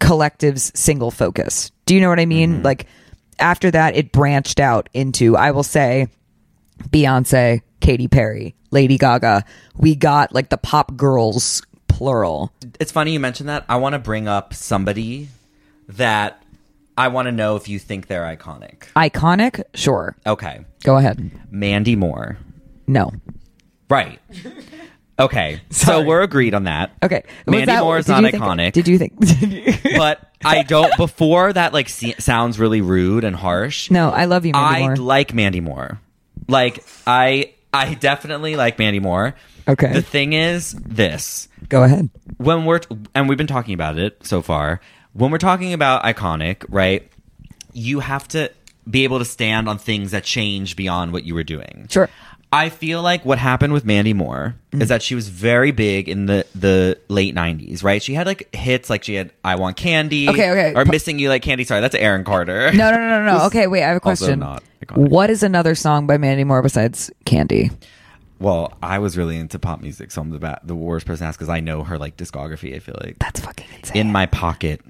[0.00, 1.70] collective's single focus.
[1.86, 2.62] Do you know what I mean?
[2.62, 2.86] Like
[3.38, 6.08] after that, it branched out into, I will say,
[6.90, 9.44] Beyonce, Katy Perry, Lady Gaga.
[9.76, 12.52] We got like the pop girls plural.
[12.80, 13.64] it's funny you mentioned that.
[13.68, 15.28] I want to bring up somebody
[15.88, 16.42] that
[16.96, 18.84] I want to know if you think they're iconic.
[18.96, 19.62] Iconic?
[19.74, 20.16] Sure.
[20.26, 20.64] Okay.
[20.84, 21.30] Go ahead.
[21.50, 22.38] Mandy Moore.
[22.86, 23.12] No.
[23.88, 24.20] Right.
[25.18, 25.60] Okay.
[25.70, 26.00] Sorry.
[26.00, 26.90] So we're agreed on that.
[27.02, 27.22] Okay.
[27.46, 28.72] Was Mandy that- Moore is not you think- iconic.
[28.72, 29.14] Did you think?
[29.96, 30.96] but I don't.
[30.96, 33.90] Before that, like se- sounds really rude and harsh.
[33.90, 34.96] no, I love you, Mandy I Moore.
[34.96, 36.00] like Mandy Moore.
[36.48, 39.34] Like I, I definitely like Mandy Moore.
[39.68, 39.92] Okay.
[39.92, 42.10] The thing is, this Go ahead.
[42.38, 42.80] when we're
[43.14, 44.80] and we've been talking about it so far.
[45.12, 47.08] When we're talking about iconic, right?
[47.72, 48.50] You have to
[48.90, 51.86] be able to stand on things that change beyond what you were doing.
[51.90, 52.08] Sure.
[52.54, 54.82] I feel like what happened with Mandy Moore Mm.
[54.82, 58.02] is that she was very big in the the late '90s, right?
[58.02, 60.72] She had like hits, like she had "I Want Candy," Okay, okay.
[60.74, 62.70] or "Missing You Like Candy." Sorry, that's Aaron Carter.
[62.72, 63.46] No, no, no, no, no.
[63.46, 63.82] Okay, wait.
[63.82, 64.42] I have a question.
[64.94, 67.70] What is another song by Mandy Moore besides Candy?
[68.38, 71.28] Well, I was really into pop music, so I'm the ba- the worst person to
[71.28, 72.74] ask because I know her like discography.
[72.74, 73.96] I feel like That's fucking insane.
[74.06, 74.80] in my pocket.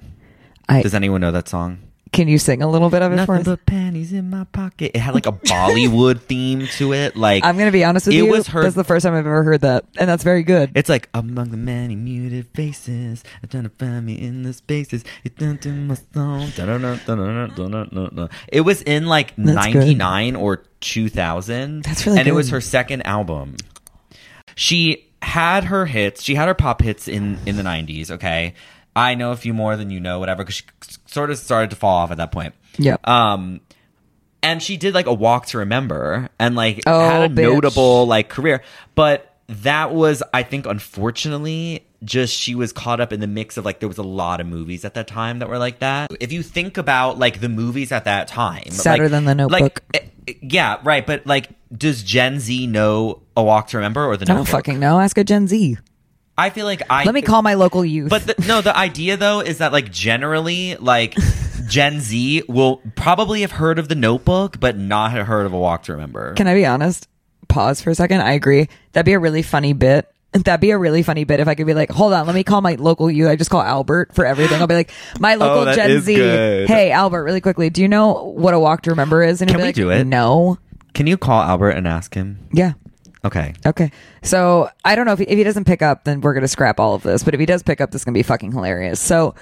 [0.67, 1.77] I, Does anyone know that song?
[2.13, 3.45] Can you sing a little bit of it Nothing for us?
[3.45, 4.91] but pennies in my pocket.
[4.93, 7.15] It had like a Bollywood theme to it.
[7.17, 8.27] Like I'm gonna be honest with it you.
[8.27, 10.71] was her- That's the first time I've ever heard that, and that's very good.
[10.75, 15.03] It's like among the many muted faces, I'm trying to find me in the spaces.
[15.23, 16.51] It's dun dun my song.
[18.47, 21.83] It was in like '99 or 2000.
[21.83, 23.55] That's really and it was her second album.
[24.55, 26.21] She had her hits.
[26.21, 28.11] She had her pop hits in in the 90s.
[28.11, 28.53] Okay,
[28.95, 30.43] I know a few more than you know, whatever.
[30.43, 30.63] Because she
[31.07, 32.53] sort of started to fall off at that point.
[32.77, 33.07] Yep.
[33.07, 33.61] Um,
[34.41, 37.43] and she did like a walk to remember and like Oh, had a bitch.
[37.53, 38.61] notable like career
[38.93, 43.63] but that was i think unfortunately just she was caught up in the mix of
[43.65, 46.31] like there was a lot of movies at that time that were like that if
[46.33, 49.61] you think about like the movies at that time Sadder like- than The Notebook.
[49.61, 54.03] like eh, eh, yeah right but like does gen z know a walk to remember
[54.05, 54.99] or the I don't fucking know.
[54.99, 55.77] Ask a Gen Z.
[56.37, 58.09] i feel like i Let me call my local youth.
[58.09, 61.15] but the, no, the idea though is that like generally, like
[61.67, 65.57] Gen Z will probably have heard of the Notebook, but not have heard of a
[65.57, 66.33] Walk to Remember.
[66.33, 67.07] Can I be honest?
[67.47, 68.21] Pause for a second.
[68.21, 68.67] I agree.
[68.91, 70.07] That'd be a really funny bit.
[70.33, 72.43] That'd be a really funny bit if I could be like, hold on, let me
[72.43, 73.29] call my local youth.
[73.29, 74.59] I just call Albert for everything.
[74.59, 76.15] I'll be like, my oh, local Oh, Gen Z.
[76.15, 76.67] good.
[76.67, 79.41] Hey, Albert, really quickly, do you know what a walk to remember is?
[79.41, 80.05] And Can be we like, do it?
[80.05, 80.57] No.
[80.95, 82.39] Can you call Albert and ask him?
[82.51, 82.73] Yeah.
[83.25, 83.53] Okay.
[83.65, 83.91] Okay.
[84.21, 86.79] So I don't know if he, if he doesn't pick up, then we're gonna scrap
[86.79, 87.23] all of this.
[87.23, 88.99] But if he does pick up, this is gonna be fucking hilarious.
[88.99, 89.35] So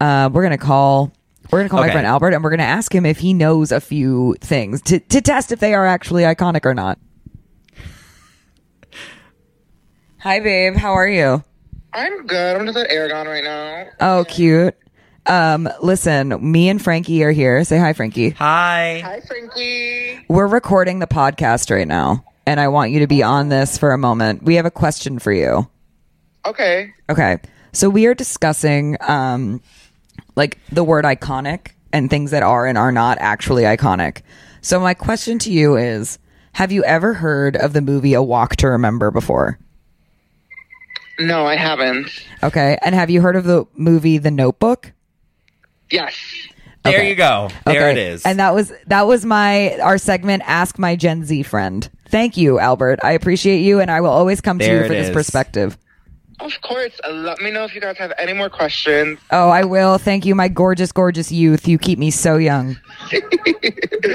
[0.00, 1.12] uh, we're gonna call
[1.50, 1.92] we're gonna call my Okay.
[1.94, 5.20] friend Albert, and we're gonna ask him if he knows a few things to to
[5.20, 6.98] test if they are actually iconic or not.
[10.18, 10.76] Hi, babe.
[10.76, 11.42] How are you?
[11.92, 12.56] I'm good.
[12.56, 13.86] I'm just at Aragon right now.
[14.00, 14.74] Oh, cute.
[15.26, 17.62] Um, listen, me and Franky are here.
[17.64, 18.30] Say hi, Franky.
[18.30, 19.00] Hi.
[19.04, 20.24] Hi, Franky.
[20.28, 23.92] We're recording the podcast right now, and I want you to be on this for
[23.92, 24.42] a moment.
[24.42, 25.68] We have a question for you.
[26.46, 26.92] Okay.
[27.08, 27.38] Okay.
[27.72, 29.60] So we are discussing um
[30.36, 34.22] like the word iconic and things that are and are not actually iconic.
[34.60, 36.18] So my question to you is
[36.52, 39.58] have you ever heard of the movie A Walk to Remember before?
[41.18, 42.10] No, I haven't.
[42.42, 42.78] Okay.
[42.82, 44.92] And have you heard of the movie The Notebook?
[45.90, 46.14] Yes.
[46.84, 47.10] There Okay.
[47.10, 47.48] you go.
[47.64, 47.92] There Okay.
[47.92, 48.24] it is.
[48.24, 51.88] And that was that was my our segment Ask My Gen Z friend.
[52.12, 53.00] Thank you, Albert.
[53.02, 55.12] I appreciate you and I will always come to There you it for this is.
[55.14, 55.76] perspective.
[56.40, 56.92] Of course.
[57.10, 59.18] Let me know if you guys have any more questions.
[59.30, 59.96] Oh, I will.
[59.96, 61.66] Thank you, my gorgeous, gorgeous youth.
[61.66, 62.76] You keep me so young.
[63.12, 63.20] All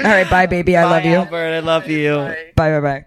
[0.04, 0.76] right, bye, baby.
[0.76, 1.16] I love Bye, you.
[1.16, 1.54] Albert.
[1.54, 2.14] I love you.
[2.54, 3.04] Bye, bye, bye.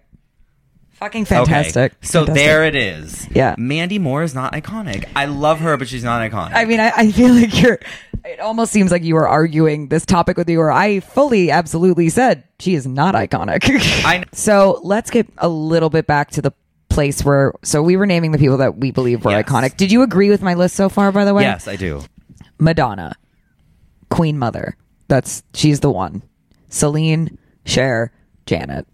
[1.01, 1.93] Fucking fantastic.
[1.93, 1.97] Okay.
[2.07, 2.45] So Fantastic.
[2.45, 3.27] there it is.
[3.31, 3.55] Yeah.
[3.57, 5.09] Mandy Moore is not iconic.
[5.15, 6.51] I love her, but she's not iconic.
[6.53, 7.79] I mean, I, I feel like you're.
[8.23, 12.09] It almost seems like you were arguing this topic with you, where I fully, absolutely
[12.09, 13.61] said she is not iconic.
[14.05, 16.53] I- so let's get a little bit back to the
[16.87, 17.53] place where.
[17.63, 19.45] So we were naming the people that we believe were Yes.
[19.45, 19.77] iconic.
[19.77, 21.11] Did you agree with my list so far?
[21.11, 22.03] By the way, yes, I do.
[22.59, 23.15] Madonna,
[24.11, 24.77] Queen Mother.
[25.07, 26.21] That's she's the one.
[26.69, 28.11] Celine, Cher,
[28.45, 28.87] Janet,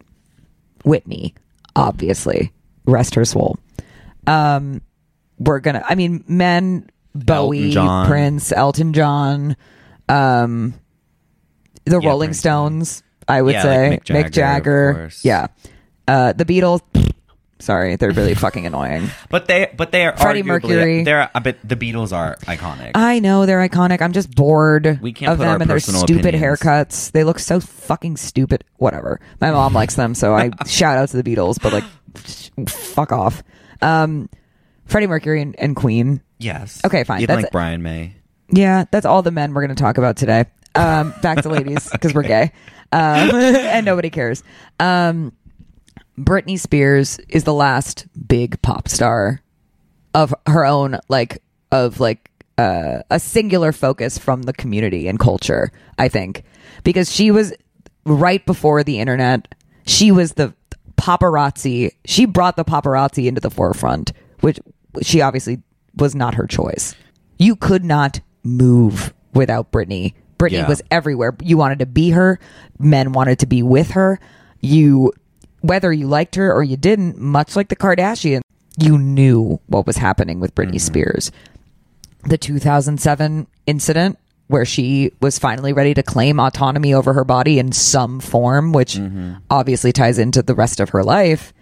[0.85, 1.35] Whitney,
[1.77, 2.51] obviously.
[2.85, 3.57] Rest her soul.
[4.25, 4.81] Um,
[5.39, 5.83] we're gonna.
[5.87, 6.89] I mean, men.
[7.15, 8.05] Bowie, John.
[8.07, 9.57] Prince, Elton John,
[10.07, 10.75] um,
[11.85, 13.03] the Yeah, Rolling Prince, Stones.
[13.27, 14.89] I would Yeah, say like Mick Jagger, Jagger.
[14.89, 15.25] of course.
[15.25, 15.47] Yeah,
[16.07, 16.81] uh, the Beatles.
[17.59, 19.09] Sorry, they're really fucking annoying.
[19.29, 21.03] But they, but they are Freddie arguably- Mercury.
[21.03, 22.91] They're, but the Beatles are iconic.
[22.95, 24.01] I know they're iconic.
[24.01, 26.59] I'm just bored We can't of put them our and their personal stupid opinions.
[26.61, 27.11] haircuts.
[27.11, 28.63] They look so fucking stupid.
[28.77, 29.19] Whatever.
[29.41, 31.83] My mom likes them, so I shout out to the Beatles, but like,
[32.69, 33.43] fuck off.
[33.81, 34.29] Um,
[34.85, 36.21] Freddie Mercury and, and Queen.
[36.37, 36.81] yes.
[36.85, 37.25] Okay, fine.
[37.25, 37.51] That's like it.
[37.51, 38.13] Brian May.
[38.49, 40.45] Yeah, that's all the men we're going to talk about today.
[40.75, 42.51] Um, back to ladies because we're gay,
[42.91, 44.43] um, and nobody cares.
[44.79, 45.33] Um,
[46.19, 49.41] Britney Spears is the last big pop star
[50.13, 55.71] of her own, like of like uh, a singular focus from the community and culture.
[55.99, 56.43] I think
[56.83, 57.53] because she was
[58.05, 59.53] right before the internet.
[59.85, 60.53] She was the
[60.97, 61.91] paparazzi.
[62.05, 64.59] She brought the paparazzi into the forefront, which
[65.01, 65.61] she obviously
[65.95, 66.95] was not her choice.
[67.37, 70.13] You could not move without Britney.
[70.39, 70.67] Britney Yeah.
[70.67, 71.35] was everywhere.
[71.41, 72.39] You wanted to be her.
[72.79, 74.19] Men wanted to be with her.
[74.59, 75.13] You,
[75.61, 78.41] whether you liked her or you didn't, much like the Kardashians,
[78.79, 80.77] you knew what was happening with Britney mm-hmm.
[80.77, 81.31] Spears.
[82.23, 87.71] The 2007 incident where she was finally ready to claim autonomy over her body in
[87.71, 89.35] some form, which mm-hmm.
[89.49, 91.53] obviously ties into the rest of her life.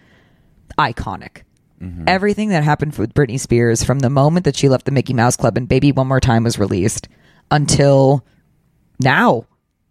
[0.77, 1.41] Iconic.
[1.81, 2.03] Mm-hmm.
[2.07, 5.35] Everything that happened with Britney Spears from the moment that she left the Mickey Mouse
[5.35, 7.07] Club and Baby One More Time was released
[7.51, 8.23] until
[8.99, 9.45] now,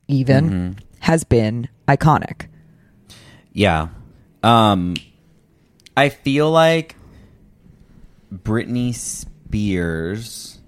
[0.08, 2.46] even, has been iconic.
[3.54, 3.88] Yeah.
[4.42, 4.96] Um
[5.96, 6.96] I feel like
[8.32, 10.58] Britney Spears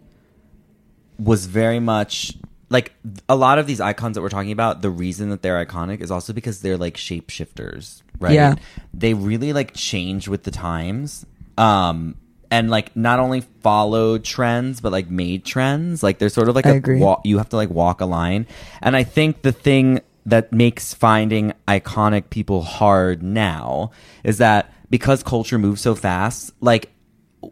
[1.18, 2.34] was very much
[2.70, 2.94] like
[3.28, 6.10] a lot of these icons that we're talking about, the reason that they're iconic is
[6.10, 8.32] also because they're like shapeshifters, right?
[8.34, 8.54] Yeah.
[8.94, 11.26] They really like change with the times.
[11.58, 12.16] Um
[12.48, 16.04] and like not only follow trends but like made trends.
[16.04, 17.00] Like they're sort of like I a agree.
[17.00, 18.46] wa- you have to like walk a line.
[18.80, 23.90] And I think the thing that makes finding iconic people hard now
[24.24, 26.90] is that because culture moves so fast, like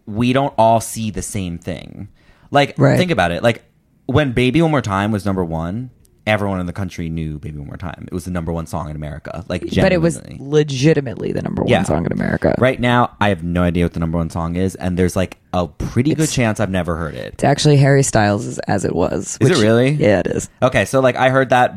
[0.07, 2.09] we don't all see the same thing.
[2.51, 2.99] Like Right.
[2.99, 3.43] think about it.
[3.43, 3.65] Like
[4.07, 5.91] when Baby One More Time was number 1,
[6.27, 8.05] everyone in the country knew Baby One More Time.
[8.07, 9.45] It was the number 1 song in America.
[9.49, 11.83] Like But it was legitimately the number one Yeah.
[11.85, 12.55] song in America.
[12.59, 15.39] Right now, I have no idea what the number 1 song is and there's like
[15.53, 17.35] a pretty good chance I've never heard it.
[17.35, 19.39] It's actually Harry Styles as, as it was.
[19.41, 19.91] Is it really?
[19.91, 20.49] Yeah, it is.
[20.63, 21.75] Okay, so like I heard that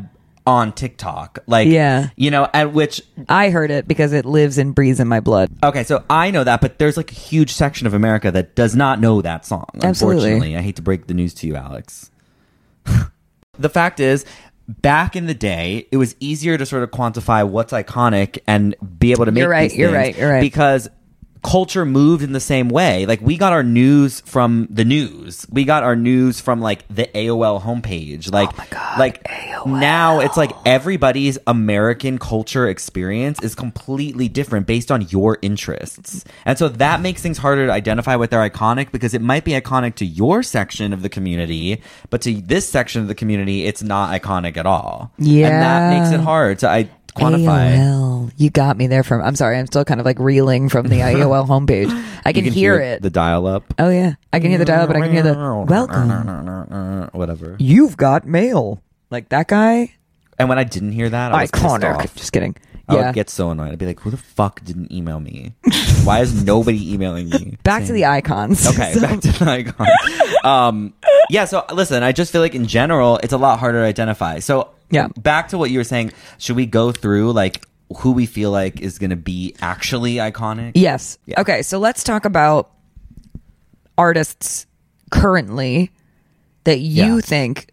[0.47, 1.39] on TikTok.
[1.45, 2.07] Like Yeah.
[2.15, 5.51] you know, at which I heard it because it lives and breathes in my blood.
[5.61, 8.75] Okay, so I know that, but there's like a huge section of America that does
[8.75, 9.67] not know that song.
[9.83, 10.23] Absolutely.
[10.23, 12.09] Unfortunately, I hate to break the news to you, Alex.
[13.59, 14.25] the fact is,
[14.67, 19.11] back in the day, it was easier to sort of quantify what's iconic and be
[19.11, 19.41] able to make.
[19.41, 20.41] You're right, these you're right, you're right.
[20.41, 20.87] Because
[21.47, 23.05] culture moved in the same way.
[23.05, 25.47] Like we got our news from the news.
[25.49, 28.27] We got our news from like the AOL homepage.
[28.27, 29.79] Oh like, Oh God, like AOL.
[29.79, 36.25] now it's like everybody's American culture experience is completely different based on your interests.
[36.43, 39.53] And so that makes things harder to identify what they're iconic because it might be
[39.53, 43.81] iconic to your section of the community, but to this section of the community, it's
[43.81, 45.13] not iconic at all.
[45.17, 45.47] Yeah.
[45.47, 47.77] And that makes it hard to I, quantify.
[47.77, 48.31] AOL.
[48.37, 49.21] You got me there from.
[49.21, 49.57] I'm sorry.
[49.57, 51.89] I'm still kind of like reeling from the AOL homepage.
[52.25, 53.01] I can, You hear, it.
[53.01, 53.63] The dial up.
[53.79, 57.09] oh yeah, I can hear the dial, up, but I can hear the welcome.
[57.13, 57.55] Whatever.
[57.59, 58.81] You've got mail.
[59.09, 59.93] Like that guy.
[60.39, 62.13] And when I didn't hear that, I was Iconic.
[62.15, 62.55] Just kidding.
[62.89, 63.05] I Yeah.
[63.07, 63.71] would get so annoyed.
[63.73, 65.53] I'd be like, "Who the fuck didn't email me?
[66.03, 68.65] Why is nobody emailing me?" Back to the icons.
[68.67, 69.89] Okay, So- back to the icons.
[70.43, 70.93] Um,
[71.29, 71.45] yeah.
[71.45, 74.39] So listen, I just feel like in general, it's a lot harder to identify.
[74.39, 75.09] So Yeah.
[75.19, 76.13] back to what you were saying.
[76.37, 77.65] Should we go through like
[77.99, 80.71] who we feel like is going to be actually iconic?
[80.75, 81.17] Yes.
[81.25, 81.41] Yeah.
[81.41, 82.71] Okay, so let's talk about
[83.97, 84.65] artists
[85.11, 85.91] currently
[86.65, 87.21] that you Yeah.
[87.21, 87.69] think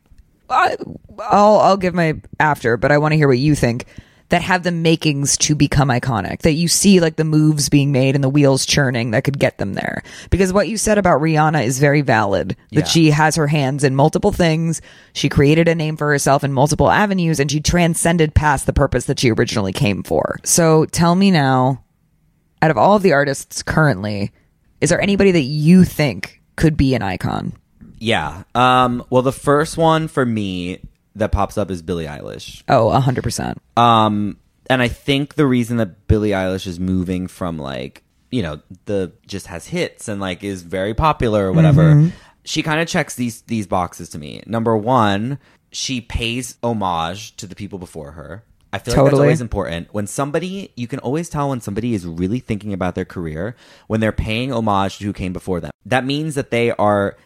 [0.51, 0.77] I,
[1.21, 3.87] I'll I'll give my after, but I want to hear what you think
[4.35, 6.41] that have the makings to become iconic.
[6.41, 9.59] That you see like the moves being made and the wheels churning that could get
[9.59, 10.03] them there.
[10.29, 12.57] Because what you said about Rihanna is very valid.
[12.73, 12.85] That Yeah.
[12.87, 14.83] she has her hands in multiple things.
[15.13, 19.05] She created a name for herself in multiple avenues and she transcended past the purpose
[19.05, 20.41] that she originally came for.
[20.43, 21.85] So tell me now,
[22.61, 24.33] out of all of the artists currently,
[24.81, 27.53] is there anybody that you think could be an icon?
[28.01, 28.43] Yeah.
[28.57, 30.81] Um, well, the first one for me
[31.17, 32.63] that pops up is Billie Eilish.
[32.69, 33.57] Oh, 100%.
[33.77, 34.39] Um,
[34.71, 39.13] and I think the reason that Billie Eilish is moving from like, you know, the
[39.27, 42.09] just has hits and like is very popular or whatever, Mm-hmm.
[42.45, 44.43] she kind of checks these these boxes to me.
[44.47, 45.39] Number one,
[45.71, 48.43] she pays homage to the people before her.
[48.73, 49.23] I feel like that's Totally.
[49.23, 49.89] always important.
[49.95, 53.55] When somebody, you can always tell when somebody is really thinking about their career
[53.87, 55.71] when they're paying homage to who came before them.
[55.87, 57.17] That means that they are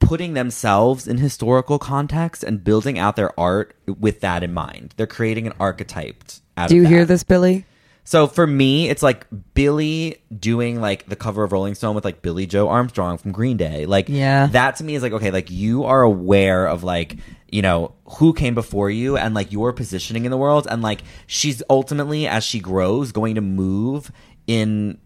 [0.00, 4.94] putting themselves in historical context and building out their art with that in mind.
[4.96, 6.24] They're creating an archetype
[6.56, 7.64] out Do you hear this, Billie?
[8.04, 12.22] So for me, it's like Billie doing like the cover of Rolling Stone with like
[12.22, 13.84] Billie Joe Armstrong from Green Day.
[13.84, 14.46] Like Yeah.
[14.46, 17.18] that to me is like okay, like you are aware of like
[17.50, 21.02] you know who came before you and like your positioning in the world and like
[21.26, 24.10] she's ultimately as she grows going to move
[24.46, 24.96] in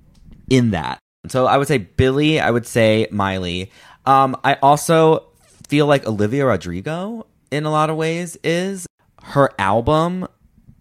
[0.49, 1.01] in that.
[1.27, 3.73] So I would say Billie, I would say Miley.
[4.07, 5.27] Um I also
[5.69, 8.87] feel like Olivia Rodrigo in a lot of ways is
[9.23, 10.27] her album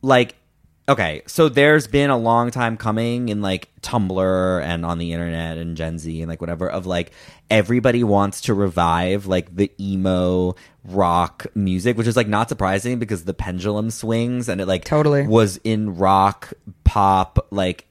[0.02, 0.36] like
[0.90, 5.58] okay so there's been a long time coming in like tumblr and on the internet
[5.58, 7.12] and gen z and like whatever of like
[7.52, 10.56] everybody wants to revive like the emo
[10.86, 15.28] rock music which is like not surprising because the pendulum swings and it like Totally.
[15.28, 16.52] was in rock
[16.84, 17.86] pop like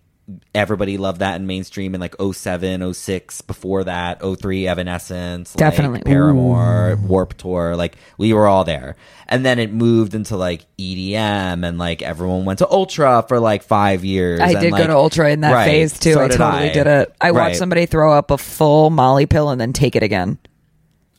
[0.55, 6.01] everybody loved that in mainstream in like 07 06 before that 03 evanescence like, Definitely.
[6.03, 8.97] paramore warp tour like we were all there
[9.29, 13.63] and then it moved into like edm and like everyone went to ultra for like
[13.63, 15.65] five years I did like- go to Ultra in that Right.
[15.67, 16.13] phase too.
[16.15, 16.73] So I did totally I.
[16.73, 17.13] did it.
[17.21, 17.49] I Right.
[17.49, 20.39] watched somebody throw up a full Molly pill and then take it again.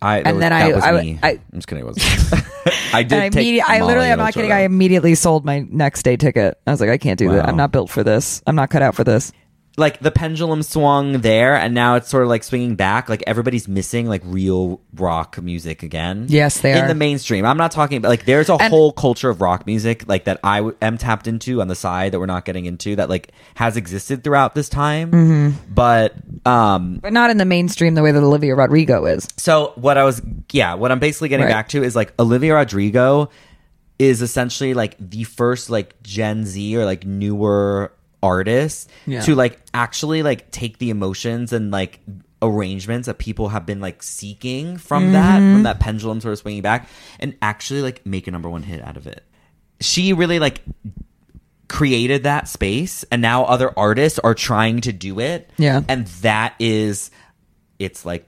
[0.02, 1.20] I And was, then I- was I- me.
[1.22, 1.84] I- am just kidding.
[1.84, 2.44] It wasn't.
[2.94, 3.20] I did.
[3.20, 4.52] I, immedi- I literally, I'm not kidding.
[4.52, 6.60] I immediately sold my next day ticket.
[6.66, 7.48] I was like, I can't do that.
[7.48, 8.42] I'm not built for this.
[8.48, 9.32] I'm not cut out for this.
[9.78, 13.70] Like the pendulum swung there and now it's sort of like swinging back like everybody's
[13.70, 16.88] missing like real rock music again Yes, they in are.
[16.90, 20.04] the mainstream i'm not talking about like there's a And- whole culture of rock music
[20.10, 22.98] like that i w- am tapped into on the side that we're not getting into
[22.98, 25.74] that like has existed throughout this time Mm-hmm.
[25.74, 29.26] but um But not in the mainstream the way that Olivia Rodrigo is.
[29.38, 31.52] so what I was, yeah, what I'm basically getting Right.
[31.54, 33.30] back to is like Olivia Rodrigo
[34.00, 39.22] is essentially like the first like Gen Z or like newer artist Yeah.
[39.22, 42.00] to like actually like take the emotions and like
[42.42, 45.54] arrangements that people have been like seeking from that Mm-hmm.
[45.56, 46.88] from that pendulum sort of swinging back
[47.20, 49.24] and actually like make a number one hit out of it.
[49.80, 50.62] She really like
[51.68, 55.50] created that space and now other artists are trying to do it.
[55.58, 55.82] Yeah.
[55.88, 57.12] And that is
[57.80, 58.28] it's like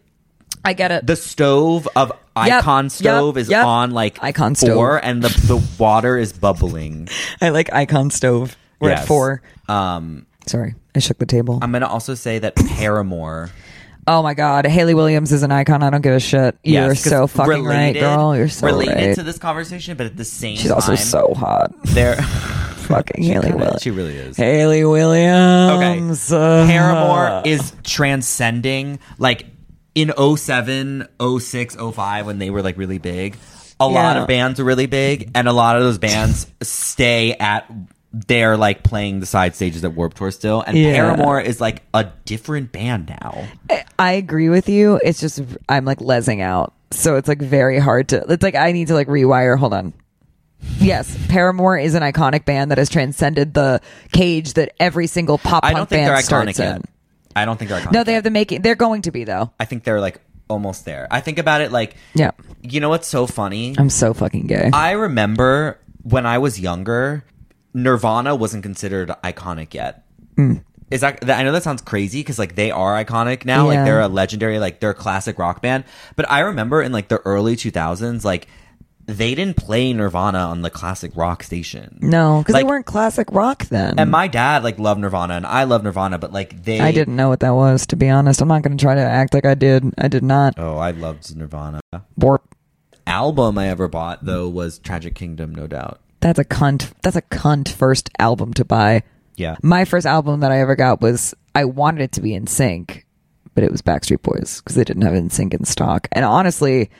[0.66, 1.06] I get it.
[1.06, 3.64] the stove of Yep, icon stove yep, is yep.
[3.66, 5.00] on like Icon four stove.
[5.04, 7.08] and the the water is bubbling.
[7.42, 8.58] I like Icon Stove.
[8.84, 9.42] We're at four.
[9.68, 11.60] Um Sorry, I shook the table.
[11.62, 13.50] I'm gonna also say that Paramore
[14.06, 15.82] oh my God, Hayley Williams is an icon.
[15.82, 16.58] I don't give a shit.
[16.64, 18.36] You're yes, 'cause so fucking right, girl.
[18.36, 19.16] You're so related right.
[19.16, 21.72] to this conversation, but at the same She's time also so hot.
[21.86, 23.82] there fucking Hayley Williams.
[23.82, 24.36] she really is.
[24.36, 26.34] Hayley Williams.
[26.34, 29.46] uh, Paramore is transcending like
[29.96, 31.08] in 07,
[31.40, 33.38] 06, 05 when they were like really big.
[33.80, 34.22] A lot Yeah.
[34.24, 37.66] of bands are really big and a lot of those bands stay at
[38.14, 40.94] they're like playing the side stages at Warp Tour still and Yeah.
[40.94, 43.48] Paramore is like a different band now.
[43.98, 45.00] I agree with you.
[45.04, 48.24] It's just I'm like lesing out, so it's like very hard to.
[48.30, 49.58] It's like I need to like rewire.
[49.58, 49.94] Hold on.
[50.80, 53.82] Yes, Paramore is an iconic band that has transcended the
[54.14, 56.76] cage that every single pop I punk don't think band starts yet.
[56.78, 56.84] in.
[57.36, 57.92] I don't think they're iconic.
[57.92, 58.62] No, they have the making.
[58.62, 59.52] They're going to be though.
[59.60, 61.08] I think they're like almost there.
[61.12, 63.76] I think about it like Yeah, you know what's so funny?
[63.78, 64.70] I'm so fucking gay.
[64.72, 67.24] I remember when I was younger,
[67.74, 70.04] Nirvana wasn't considered iconic yet.
[70.36, 70.56] Hmm.
[70.92, 73.78] Is that, I know that sounds crazy because like they are iconic now, Yeah.
[73.80, 75.86] like they're a legendary, like they're a classic rock band.
[76.16, 78.48] But I remember in like the early two thousands, like
[79.06, 81.98] they didn't play Nirvana on the classic rock station.
[82.02, 83.96] no, because Like- they weren't classic rock then.
[83.98, 87.16] And my dad like loved Nirvana, and I love Nirvana, but like they, I didn't
[87.16, 88.40] know what that was, to be honest.
[88.42, 89.94] I'm not going to try to act like I did.
[89.98, 90.54] I did not.
[90.58, 91.82] Oh, I loved Nirvana.
[92.18, 92.56] Warp.
[93.08, 96.00] Album I ever bought though was Tragic Kingdom, No Doubt.
[96.24, 96.92] That's a cunt.
[97.02, 99.04] That's a cunt first album to buy.
[99.36, 103.04] Yeah, My first album that I ever got was I wanted it to be NSYNC,
[103.56, 106.08] but it was Backstreet Boys because they didn't have NSYNC in stock.
[106.12, 106.92] And honestly,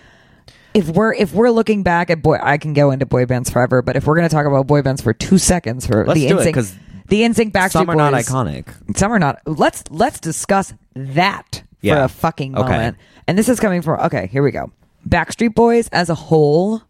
[0.74, 3.82] if we're if we're looking back at boy, I can go into boy bands forever.
[3.82, 6.28] But if we're going to talk about boy bands for two seconds for Let's the
[6.28, 6.76] do it, NSYNC 'cause
[7.08, 7.72] the NSYNC Backstreet Boys.
[7.72, 8.14] some are Boys, not
[8.48, 8.98] iconic.
[8.98, 9.40] Some are not.
[9.46, 12.70] Let's let's discuss that for a fucking Okay.
[12.72, 12.98] moment.
[13.28, 14.28] And this is coming from okay.
[14.32, 14.72] Here we go.
[15.08, 16.82] Backstreet Boys as a whole,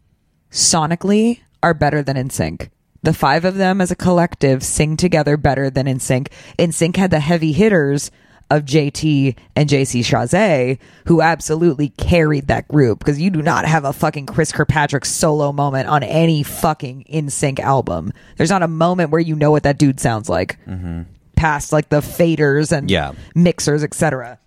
[0.50, 2.68] sonically, are better than NSYNC.
[3.02, 6.28] The five of them as a collective sing together better than NSYNC.
[6.58, 8.10] In sync had the heavy hitters
[8.50, 13.84] of JT and JC Chasez, who absolutely carried that group because you do not have
[13.86, 18.12] a fucking Chris Kirkpatrick solo moment on any fucking NSYNC album.
[18.36, 21.02] There's not a moment where you know what that dude sounds like mm-hmm.
[21.36, 23.12] past like the faders and Yeah.
[23.34, 24.38] mixers, etc.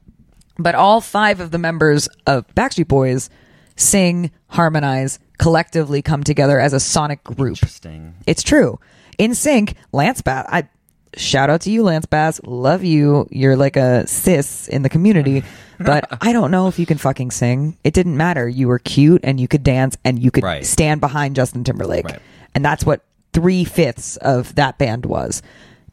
[0.60, 3.30] But all five of the members of Backstreet Boys
[3.78, 7.58] sing, harmonize, collectively come together as a sonic group.
[7.58, 8.16] Interesting.
[8.26, 8.80] It's true.
[9.20, 10.46] NSYNC, Lance Bass.
[10.50, 10.68] I
[11.16, 12.42] shout out to you, Lance Bass.
[12.44, 13.28] Love you.
[13.32, 15.44] You're like a sis in the community.
[15.80, 17.78] But I don't know if you can fucking sing.
[17.84, 18.50] It didn't matter.
[18.50, 20.66] You were cute and you could dance and you could Right.
[20.66, 22.06] stand behind Justin Timberlake.
[22.06, 22.20] Right.
[22.56, 25.44] And that's what three fifths of that band was.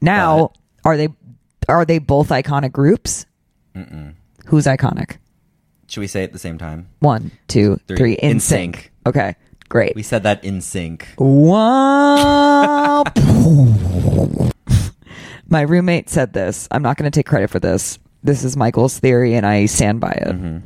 [0.01, 0.53] Now,
[0.87, 1.09] are they
[1.69, 3.27] are they both iconic groups?
[4.47, 5.19] Who's iconic?
[5.89, 6.89] Should we say it at the same time?
[7.01, 7.97] One, two, Three.
[7.97, 8.13] three.
[8.15, 8.77] In In sync.
[8.77, 8.93] sync.
[9.07, 9.35] Okay,
[9.69, 9.95] great.
[9.95, 11.09] We said that in sync.
[11.19, 13.05] Wow.
[15.49, 16.67] My roommate said this.
[16.71, 17.99] I'm not going to take credit for this.
[18.23, 20.29] This is Michael's theory, and I stand by it.
[20.29, 20.59] Mm-hmm.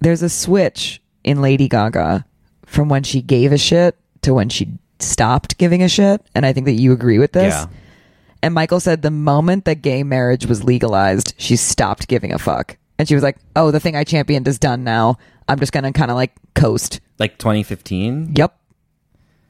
[0.00, 2.24] There's a switch in Lady Gaga
[2.64, 6.22] from when she gave a shit to when she stopped giving a shit.
[6.34, 7.52] And I think that you agree with this.
[7.54, 7.66] Yeah.
[8.42, 12.78] And Michael said the moment that gay marriage was legalized, she stopped giving a fuck.
[13.00, 15.16] And she was like, oh, the thing I championed is done now.
[15.48, 17.00] I'm just going to kind of like coast.
[17.18, 18.34] Like 2015.
[18.36, 18.54] Yep.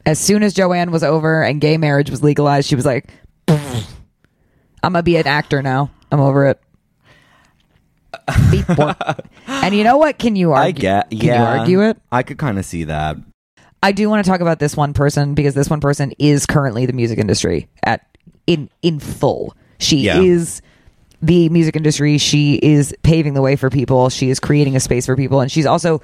[0.06, 3.12] As soon as Joanne was over and gay marriage was legalized, she was like,
[3.48, 3.82] I'm
[4.84, 5.90] going to be an actor now.
[6.12, 6.60] I'm over it.
[9.48, 10.20] And you know what?
[10.20, 10.68] Can you argue?
[10.68, 11.10] I get.
[11.10, 11.54] Can yeah.
[11.54, 11.98] you argue it?
[12.12, 13.16] I could kind of see that.
[13.82, 16.86] I do want to talk about this one person because this one person is currently
[16.86, 18.06] the music industry at
[18.46, 19.56] in in full.
[19.78, 20.20] She Yeah.
[20.20, 20.62] is
[21.22, 22.18] the music industry.
[22.18, 24.08] She is paving the way for people.
[24.10, 26.00] She is creating a space for people, and she's also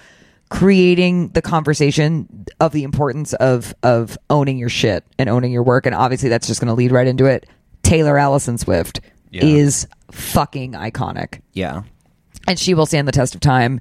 [0.49, 5.87] creating the conversation of the importance of of owning your shit and owning your work.
[5.87, 7.47] And obviously, that's just going to lead right into it.
[7.83, 9.01] Taylor Allison Swift
[9.31, 9.45] Yeah.
[9.45, 11.83] is fucking iconic Yeah.
[12.49, 13.81] and she will stand the test of time.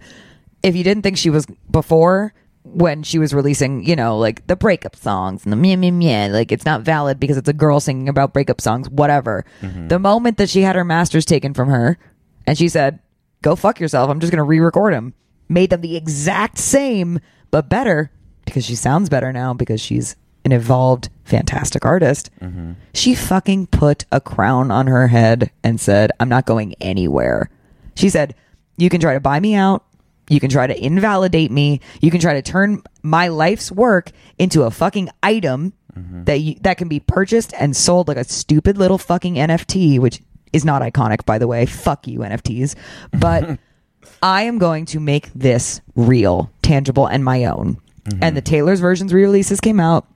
[0.63, 2.33] If you didn't think she was before,
[2.75, 6.27] when she was releasing, you know, like the breakup songs and the meh meh meh,
[6.27, 9.45] like it's not valid because it's a girl singing about breakup songs, whatever.
[9.61, 9.87] Mm-hmm.
[9.87, 11.97] The moment that she had her masters taken from her
[12.45, 12.99] and she said,
[13.41, 15.13] go fuck yourself, I'm just going to re record them,
[15.47, 17.19] made them the exact same,
[17.49, 18.11] but better
[18.43, 22.29] because she sounds better now because she's an evolved, fantastic artist.
[22.41, 22.73] Mm-hmm.
[22.93, 27.49] She fucking put a crown on her head and said, I'm not going anywhere.
[27.95, 28.35] She said,
[28.77, 29.85] You can try to buy me out.
[30.29, 31.81] You can try to invalidate me.
[32.01, 36.23] You can try to turn my life's work into a fucking item mm-hmm.
[36.23, 40.21] that you, that can be purchased and sold like a stupid little fucking NFT, which
[40.53, 41.65] is not iconic, by the way.
[41.65, 42.75] Fuck you, NFTs.
[43.11, 43.59] But
[44.23, 47.77] I am going to make this real, tangible, and my own.
[48.05, 48.23] Mm-hmm.
[48.23, 50.07] And the Taylor's versions re-releases came out,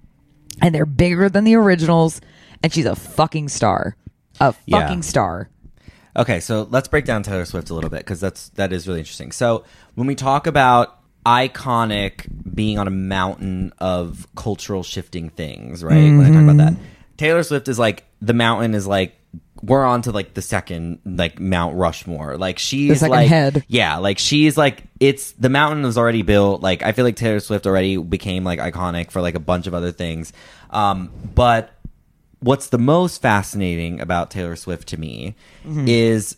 [0.61, 2.21] and they're bigger than the originals.
[2.63, 3.95] And she's a fucking star,
[4.39, 4.81] a Yeah.
[4.81, 5.49] fucking star.
[6.19, 8.99] Okay, so let's break down Taylor Swift a little bit because that's that is really
[8.99, 9.31] interesting.
[9.31, 9.63] So
[9.95, 15.95] when we talk about iconic being on a mountain of cultural shifting things, right?
[15.95, 16.73] When I talk about that,
[17.15, 19.15] Taylor Swift is like the mountain is like
[19.61, 22.37] we're on to like the second like Mount Rushmore.
[22.37, 23.63] Like she's like head.
[23.69, 26.61] yeah, like she's like it's the mountain was already built.
[26.61, 29.73] Like I feel like Taylor Swift already became like iconic for like a bunch of
[29.73, 30.33] other things.
[30.69, 31.71] Um, but
[32.39, 35.35] what's the most fascinating about Taylor Swift to me
[35.87, 36.37] is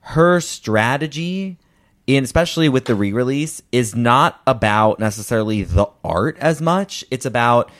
[0.00, 1.58] her strategy
[2.06, 7.04] in especially with the re-release is not about necessarily the art as much.
[7.10, 7.70] It's about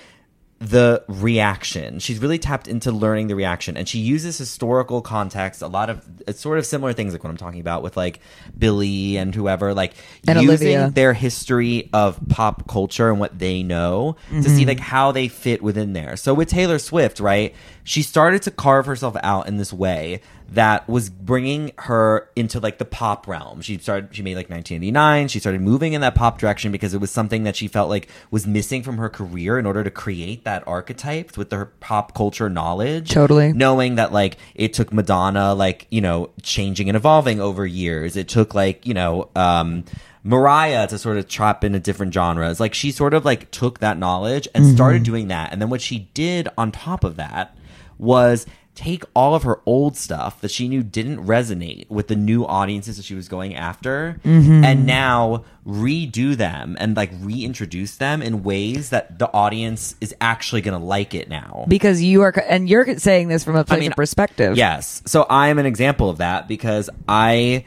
[0.62, 5.66] the reaction she's really tapped into learning the reaction and she uses historical context a
[5.66, 8.20] lot of it's sort of similar things like what i'm talking about with like
[8.56, 9.92] Billie and whoever like
[10.28, 10.90] And using Olivia.
[10.94, 14.56] their history of pop culture and what they know to Mm-hmm.
[14.56, 16.16] see like how they fit within there.
[16.16, 17.54] So with Taylor Swift, right?
[17.84, 20.20] She started to carve herself out in this way
[20.54, 23.62] that was bringing her into like the pop realm.
[23.62, 25.28] She started she made like 1989.
[25.28, 28.08] She started moving in that pop direction because it was something that she felt like
[28.30, 32.50] was missing from her career in order to create that archetype with her pop culture
[32.50, 33.10] knowledge.
[33.10, 33.52] Totally.
[33.52, 38.16] Knowing that like it took Madonna like, you know, changing and evolving over years.
[38.16, 39.84] It took like, you know, um
[40.24, 42.60] Mariah to sort of chop into different genres.
[42.60, 45.50] Like she sort of like took that knowledge and started doing that.
[45.52, 47.56] And then what she did on top of that
[47.98, 52.46] was take all of her old stuff that she knew didn't resonate with the new
[52.46, 54.64] audiences that she was going after mm-hmm.
[54.64, 60.62] and now redo them and like reintroduce them in ways that the audience is actually
[60.62, 61.66] going to like it now.
[61.68, 65.02] because you are and you're saying this from a place mean, of perspective Yes.
[65.06, 67.64] So I am an example of that because I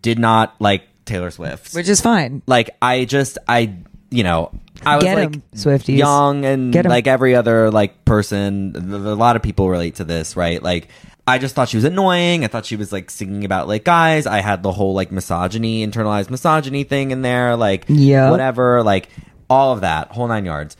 [0.00, 1.74] did not like Taylor Swift.
[1.74, 3.76] which is fine like I just I
[4.12, 4.50] you know
[4.84, 5.96] I was Get like 'em, Swifties.
[5.98, 6.90] young and Get 'em.
[6.90, 8.72] like every other like person.
[8.72, 10.62] th- A lot of people relate to this, right?
[10.62, 10.88] Like
[11.26, 12.44] I just thought she was annoying.
[12.44, 14.26] I thought she was like singing about like guys.
[14.26, 17.56] I had the whole like misogyny, internalized misogyny thing in there.
[17.56, 18.30] Like Yeah.
[18.30, 19.08] whatever, like
[19.48, 20.76] all of that, whole nine yards.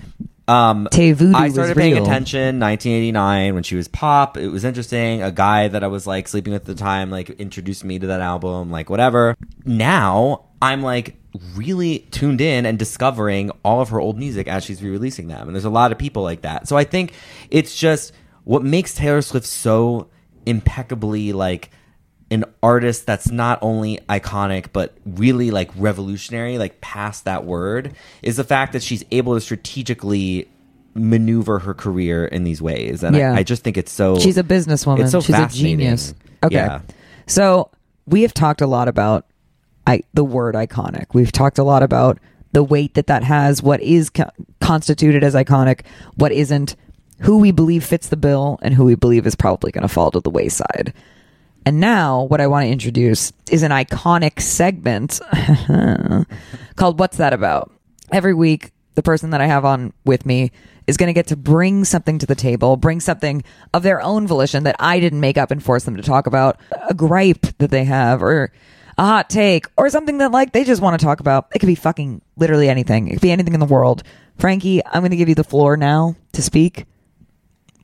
[0.49, 2.03] Um, Voodoo I was started paying real.
[2.03, 4.37] attention 1989 when she was pop.
[4.37, 5.23] It was interesting.
[5.23, 8.09] A guy that I was like sleeping with at the time like introduced me to
[8.09, 9.37] that album, like whatever.
[9.65, 11.17] Now I'm like
[11.55, 15.49] really tuned in and discovering all of her old music as she's re-releasing them.
[15.49, 16.69] And there's a lot of people like that.
[16.69, 17.13] So I think
[17.51, 18.13] it's just
[18.45, 20.09] what makes Taylor Swift so
[20.47, 21.71] impeccably like
[22.31, 28.37] an artist that's not only iconic but really like revolutionary like past that word is
[28.39, 30.49] the fact that she's able to strategically
[30.95, 33.33] maneuver her career in these ways and Yeah.
[33.35, 36.55] I, I just think it's so she's a businesswoman it's so she's a genius okay
[36.57, 36.81] Yeah.
[37.27, 37.71] so
[38.07, 39.27] we have talked a lot about
[39.87, 42.19] I, the word iconic we've talked a lot about
[42.53, 44.31] the weight that that has what is co-
[44.61, 45.81] constituted as iconic
[46.15, 46.77] what isn't
[47.21, 50.11] who we believe fits the bill and who we believe is probably going to fall
[50.11, 50.93] to the wayside
[51.65, 55.21] and now, what I want to introduce is an iconic segment
[56.77, 57.71] called What's That About?
[58.11, 60.51] Every week, the person that I have on with me
[60.89, 64.27] is going to get to bring something to the table, bring something of their own
[64.27, 66.59] volition that I didn't make up and force them to talk about,
[66.89, 68.53] a gripe that they have, or
[69.03, 71.49] a hot take, or something that like they just want to talk about.
[71.53, 73.09] It could be fucking literally anything.
[73.09, 74.05] It could be anything in the world.
[74.39, 76.87] Franky, I'm going to give you the floor now to speak.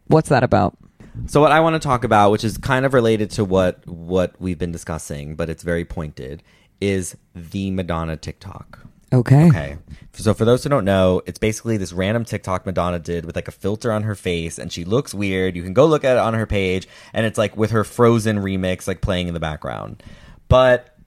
[0.07, 0.79] What's that about?
[1.27, 4.41] So what I want to talk about, which is kind of related to what what
[4.41, 6.45] we've been discussing, but it's very pointed,
[6.81, 8.79] is the Madonna TikTok.
[9.13, 9.49] Okay.
[9.49, 9.79] Okay.
[10.13, 13.49] So for those who don't know, it's basically this random TikTok Madonna did with like
[13.49, 15.57] a filter on her face and she looks weird.
[15.57, 18.39] You can go look at it on her page and it's like with her Frozen
[18.39, 20.03] remix like playing in the background.
[20.49, 20.98] But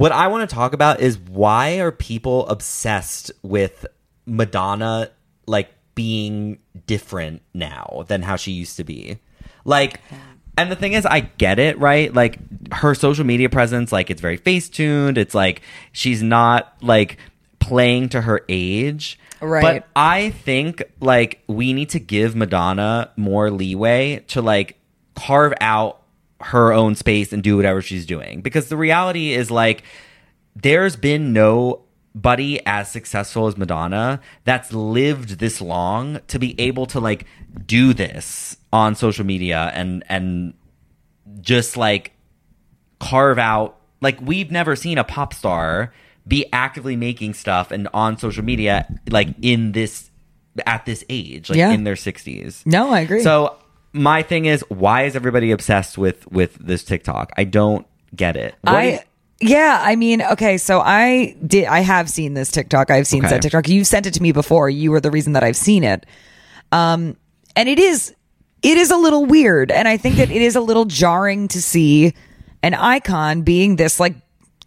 [0.00, 3.84] what I want to talk about is why are people obsessed with
[4.24, 5.10] Madonna
[5.46, 9.18] like being different now than how she used to be?
[9.66, 10.00] Like
[10.56, 12.12] and the thing is I get it, right?
[12.12, 12.38] Like
[12.72, 15.18] her social media presence like it's very face tuned.
[15.18, 15.60] It's like
[15.92, 17.18] she's not like
[17.58, 19.18] playing to her age.
[19.42, 19.60] Right.
[19.60, 24.78] But I think like we need to give Madonna more leeway to like
[25.14, 25.99] carve out
[26.40, 29.82] her own space and do whatever she's doing because the reality is like
[30.56, 37.00] there's been nobody as successful as Madonna that's lived this long to be able to
[37.00, 37.26] like
[37.66, 40.54] do this on social media and and
[41.40, 42.12] just like
[42.98, 45.92] carve out like we've never seen a pop star
[46.26, 50.10] be actively making stuff and on social media like in this
[50.66, 51.70] at this age like Yeah.
[51.72, 53.22] in their 60s No, I agree.
[53.22, 53.56] so
[53.92, 58.54] my thing is why is everybody obsessed with with this tiktok i don't get it
[58.62, 59.04] What I
[59.42, 62.90] yeah, I mean, okay, so I did I have seen this TikTok.
[62.90, 63.30] I've seen Okay.
[63.30, 63.70] said TikTok.
[63.70, 64.68] You sent it to me before.
[64.68, 66.04] You were the reason that I've seen it.
[66.72, 67.16] Um
[67.56, 68.14] and it is
[68.62, 71.62] it is a little weird and I think that it is a little jarring to
[71.62, 72.12] see
[72.62, 74.14] an icon being this like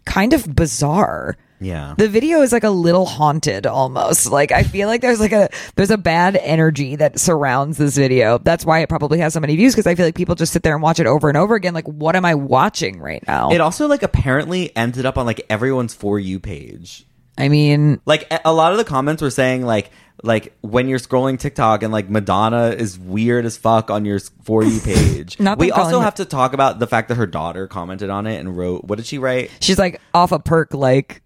[0.06, 1.36] kind of bizarre.
[1.60, 1.94] Yeah.
[1.96, 4.30] The video is like a little haunted almost.
[4.30, 8.38] Like I feel like there's like a there's a bad energy that surrounds this video.
[8.38, 10.62] That's why it probably has so many views because I feel like people just sit
[10.62, 13.50] there and watch it over and over again like what am I watching right now?
[13.50, 18.30] it also like apparently ended up on like everyone's for you page I mean, like
[18.32, 19.90] a- a lot of the comments were saying like
[20.24, 24.64] like when you're scrolling TikTok and like Madonna is weird as fuck on your for
[24.64, 25.38] you page.
[25.38, 28.38] Not we also have to talk about the fact that her daughter commented on it
[28.38, 29.50] and wrote what did she write?
[29.60, 31.22] she's like off a perk like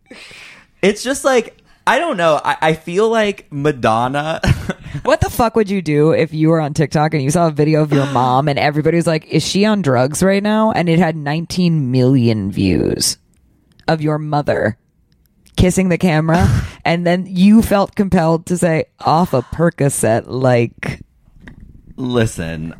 [0.82, 2.38] It's just like I don't know.
[2.44, 4.40] I, I feel like Madonna.
[5.04, 7.50] what the fuck would you do if you were on TikTok and you saw a
[7.50, 10.70] video of your mom and everybody was like, is she on drugs right now?
[10.70, 13.16] And it had 19 million views
[13.86, 14.76] of your mother
[15.58, 16.48] kissing the camera.
[16.84, 21.00] and then you felt compelled to say off a Percocet, like,
[21.96, 22.74] Listen,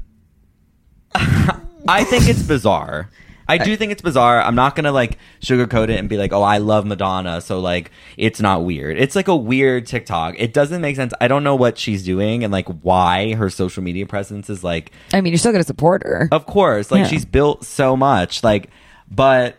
[1.15, 3.11] I think it's bizarre.
[3.51, 4.43] I do think it's bizarre.
[4.43, 7.91] I'm not gonna like sugarcoat it and be like, "Oh, I love Madonna," so like
[8.19, 8.99] it's not weird.
[8.99, 10.35] It's like a weird TikTok.
[10.37, 11.15] It doesn't make sense.
[11.19, 14.93] I don't know what she's doing and like why her social media presence is like.
[15.15, 16.29] I mean, you're still to support her.
[16.31, 17.09] Of course, like Yeah.
[17.09, 18.69] she's built so much, like,
[19.11, 19.57] but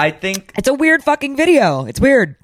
[0.00, 1.84] I think It's a weird fucking video.
[1.84, 2.36] It's weird.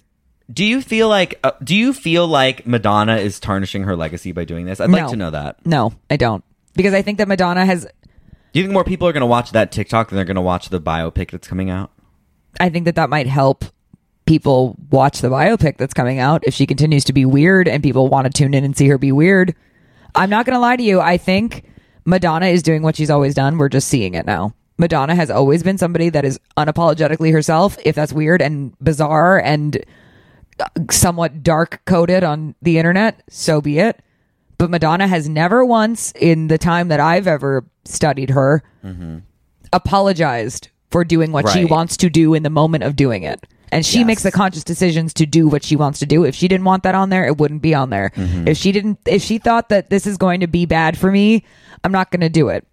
[0.52, 4.44] Do you feel like uh, do you feel like Madonna is tarnishing her legacy by
[4.44, 4.80] doing this?
[4.80, 5.08] I'd like No.
[5.10, 5.64] to know that.
[5.66, 6.44] No, I don't.
[6.74, 7.84] Because I think that Madonna has
[8.52, 10.40] Do you think more people are going to watch that TikTok than they're going to
[10.42, 11.90] watch the biopic that's coming out?
[12.60, 13.64] I think that that might help
[14.26, 18.08] people watch the biopic that's coming out if she continues to be weird and people
[18.08, 19.54] want to tune in and see her be weird.
[20.14, 21.00] I'm not going to lie to you.
[21.00, 21.64] I think
[22.04, 23.58] Madonna is doing what she's always done.
[23.58, 24.54] We're just seeing it now.
[24.78, 27.78] Madonna has always been somebody that is unapologetically herself.
[27.84, 29.82] If that's weird and bizarre and
[30.60, 34.02] uh, somewhat dark coded on the internet, so be it.
[34.58, 39.18] But Madonna has never once in the time that I've ever studied her mm-hmm.
[39.72, 43.46] apologized for doing what she wants to do in the moment of doing it.
[43.72, 44.06] And she Yes.
[44.06, 46.24] makes the conscious decisions to do what she wants to do.
[46.24, 48.12] If she didn't want that on there, it wouldn't be on there.
[48.14, 48.48] Mm-hmm.
[48.48, 51.44] If she didn't if she thought that this is going to be bad for me,
[51.84, 52.66] I'm not going to do it.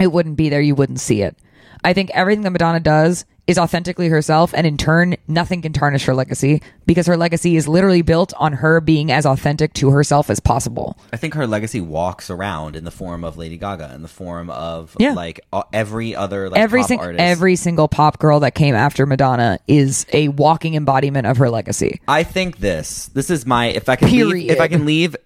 [0.00, 1.36] It wouldn't be there, you wouldn't see it.
[1.82, 6.06] I think everything that Madonna does is authentically herself and in turn nothing can tarnish
[6.06, 10.30] her legacy because her legacy is literally built on her being as authentic to herself
[10.30, 10.96] as possible.
[11.12, 14.48] I think her legacy walks around in the form of Lady Gaga, in the form
[14.48, 15.12] of Yeah.
[15.12, 15.40] like
[15.74, 17.20] every other like every pop sing- artist.
[17.20, 22.00] every single pop girl that came after Madonna is a walking embodiment of her legacy.
[22.08, 23.10] I think this.
[23.12, 25.16] This is my if I can leave, if I can leave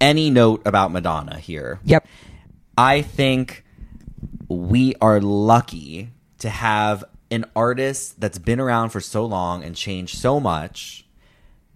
[0.00, 1.80] any note about Madonna here.
[1.84, 2.06] Yep.
[2.76, 3.64] I think
[4.48, 10.18] we are lucky to have an artist that's been around for so long and changed
[10.18, 11.04] so much,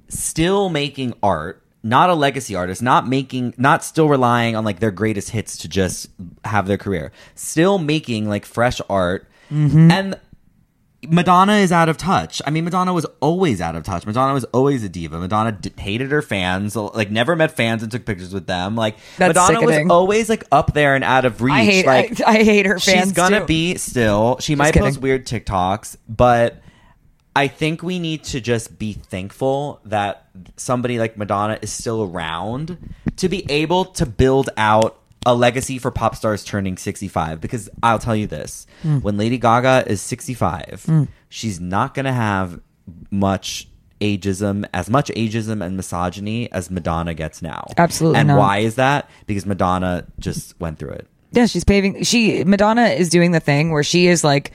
[0.09, 4.91] still making art, not a legacy artist, not making, not still relying on like their
[4.91, 6.09] greatest hits to just
[6.45, 9.27] have their career, still making like fresh art.
[9.51, 9.91] Mm-hmm.
[9.91, 10.21] And
[11.07, 12.43] Madonna is out of touch.
[12.45, 14.05] I mean, Madonna was always out of touch.
[14.05, 15.19] Madonna was always a diva.
[15.21, 18.75] Madonna d- hated her fans, like never met fans and took pictures with them.
[18.75, 19.87] Like That's Madonna sickening.
[19.89, 21.55] was always like up there and out of reach.
[21.55, 23.05] I hate like I, I hate her fans.
[23.09, 23.47] she's gonna too.
[23.47, 24.39] be still.
[24.41, 24.89] She might kidding.
[24.89, 26.61] post weird TikToks, but
[27.37, 30.27] I think we need to just be thankful that
[30.57, 32.77] somebody like Madonna is still around
[33.19, 37.99] to be able to build out a legacy for pop stars turning 65 because I'll
[37.99, 38.67] tell you this.
[38.83, 39.03] Mm.
[39.03, 41.09] When Lady Gaga is 65, mm.
[41.29, 42.61] she's not going to have
[43.11, 43.69] much
[44.01, 47.67] ageism, as much ageism and misogyny as Madonna gets now.
[47.77, 48.39] Absolutely And not.
[48.39, 49.11] why is that?
[49.27, 51.07] Because Madonna just went through it.
[51.33, 52.05] Yeah, she's paving.
[52.05, 54.53] She Madonna is doing the thing where she is like,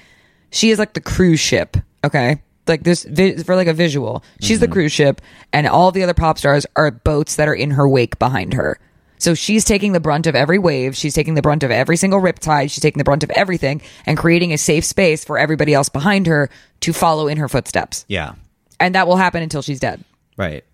[0.49, 1.77] she is like the cruise ship.
[2.03, 3.05] Okay, like this
[3.45, 4.23] for like a visual.
[4.41, 4.73] She's the mm-hmm.
[4.73, 5.21] cruise ship,
[5.53, 8.79] and all the other pop stars are boats that are in her wake behind her.
[9.23, 10.97] So she's taking the brunt of every wave.
[10.97, 12.63] She's taking the brunt of every single riptide.
[12.71, 16.27] She's taking the brunt of everything and creating a safe space for everybody else behind
[16.27, 16.49] her
[16.81, 18.03] to follow in her footsteps.
[18.09, 18.33] Yeah.
[18.81, 20.03] And that will happen until she's dead.
[20.35, 20.65] Right.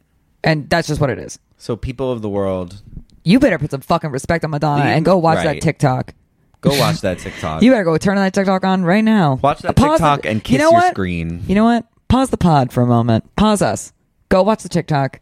[0.44, 1.38] And that's just what it is.
[1.60, 2.82] So people of the world,
[3.24, 5.62] You better put some fucking respect on Madonna and go watch that.
[5.62, 6.16] TikTok.
[6.62, 7.62] go watch that TikTok.
[7.62, 9.36] You better go turn that TikTok on right now.
[9.44, 10.94] Watch that Pause TikTok the- and you kiss know your what?
[10.94, 11.44] screen.
[11.48, 11.86] You know what?
[12.08, 13.30] Pause the pod for a moment.
[13.36, 13.94] Pause us.
[14.30, 15.20] Go watch the TikTok.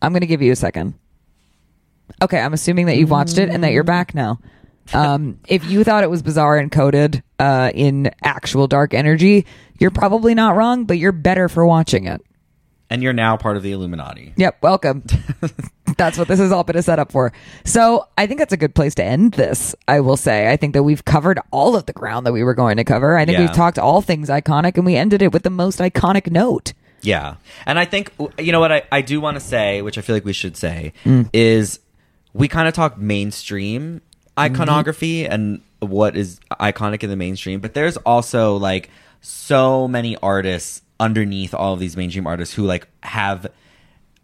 [0.00, 0.94] I'm going to give you a second.
[2.22, 4.38] Okay, I'm assuming that you've watched it and that you're back now.
[4.92, 9.46] Um, if you thought it was bizarre and coded uh, in actual dark energy,
[9.78, 12.20] you're probably not wrong, but you're better for watching it.
[12.90, 14.34] and you're now part of the Illuminati.
[14.36, 15.02] Yep, welcome.
[15.96, 17.32] that's what this has all been a setup for.
[17.64, 19.74] So I think that's a good place to end this.
[19.88, 20.50] I will say.
[20.50, 23.16] I think that we've covered all of the ground that we were going to cover.
[23.16, 23.46] I think Yeah.
[23.46, 26.72] we've talked all things iconic, and we ended it with the most iconic note.
[27.02, 27.36] Yeah.
[27.66, 30.14] And I think, you know what I, I do want to say, which I feel
[30.16, 31.28] like we should say, Mm.
[31.32, 31.78] is
[32.34, 34.00] we kind of talk mainstream
[34.38, 35.32] iconography mm-hmm.
[35.32, 38.88] and what is iconic in the mainstream, but there's also like
[39.20, 43.46] so many artists underneath all of these mainstream artists who like have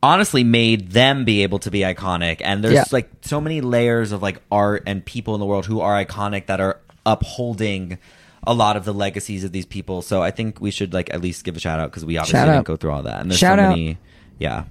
[0.02, 2.84] honestly made them be able to be iconic and there's Yeah.
[2.92, 6.46] like so many layers of like art and people in the world who are iconic
[6.46, 7.98] that are upholding
[8.46, 11.20] a lot of the legacies of these people so i think we should like at
[11.20, 12.64] least give a shout out because we obviously Shout didn't out.
[12.64, 13.70] go through all that and there's Shout so out.
[13.70, 13.98] many
[14.38, 14.64] yeah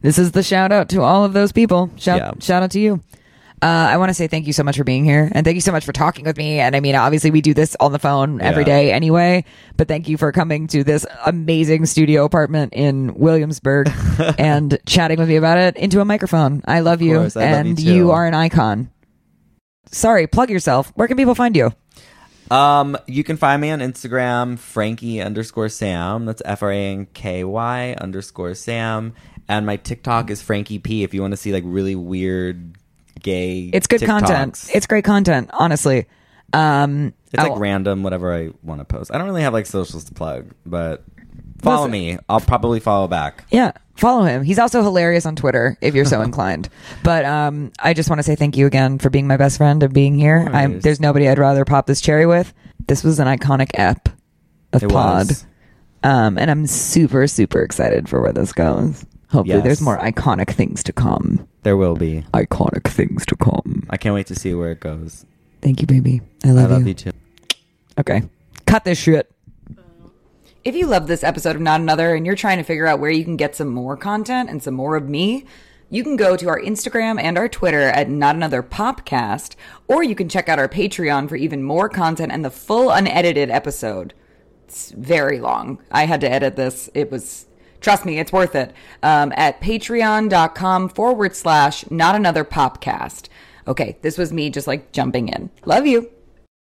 [0.00, 1.90] This is the shout out to all of those people.
[1.96, 2.32] Shout Yeah.
[2.40, 3.00] shout out to you.
[3.60, 5.60] Uh, I want to say thank you so much for being here, and thank you
[5.60, 6.58] so much for talking with me.
[6.58, 8.66] And I mean, obviously, we do this on the phone every Yeah.
[8.66, 9.44] day anyway.
[9.76, 13.88] But thank you for coming to this amazing studio apartment in Williamsburg
[14.38, 16.62] and chatting with me about it into a microphone.
[16.66, 18.90] I love you, course, I love you and you are an icon.
[19.92, 20.90] Sorry, plug yourself.
[20.96, 21.72] Where can people find you?
[22.50, 29.14] um you can find me on instagram franky underscore sam that's f-r-a-n-k-y underscore sam
[29.52, 32.76] and my tiktok is franky p if you want to see like really weird
[33.22, 34.68] gay It's good content.
[34.74, 36.06] It's great content, honestly.
[36.52, 39.10] Um, It's like I'll- random, whatever I want to post.
[39.14, 41.04] I don't really have like socials to plug, but
[41.60, 41.90] follow Listen.
[41.92, 42.18] me.
[42.28, 43.44] I'll probably follow back.
[43.50, 44.42] Yeah, follow him.
[44.42, 46.68] He's also hilarious on Twitter if you're so inclined.
[47.04, 49.82] But um, I just want to say thank you again for being my best friend
[49.82, 50.48] and being here.
[50.52, 52.52] I'm, there's nobody I'd rather pop this cherry with.
[52.88, 54.08] This was an iconic ep
[54.72, 55.28] of It pod,
[56.02, 59.06] um, and I'm super super excited for where this goes.
[59.32, 59.64] Hopefully, Yes.
[59.64, 61.48] there's more iconic things to come.
[61.62, 62.24] There will be.
[62.34, 63.86] Iconic things to come.
[63.90, 65.24] I can't wait to see where it goes.
[65.62, 66.20] Thank you, baby.
[66.44, 66.88] I I love, love you.
[66.88, 67.10] you too.
[67.98, 68.22] Okay,
[68.66, 69.30] cut this shit.
[70.64, 73.10] If you love this episode of Not Another and you're trying to figure out where
[73.10, 75.44] you can get some more content and some more of me,
[75.90, 79.56] you can go to our Instagram and our Twitter at Not Another Popcast,
[79.88, 83.50] or you can check out our Patreon for even more content and the full unedited
[83.50, 84.14] episode.
[84.68, 85.78] It's very long.
[85.90, 86.88] I had to edit this.
[86.94, 87.46] It was,
[87.82, 88.74] trust me, it's worth it.
[89.02, 93.28] Um, at patreon.com forward slash Not Another Popcast.
[93.66, 95.50] Okay, this was me just like jumping in.
[95.64, 96.10] Love you.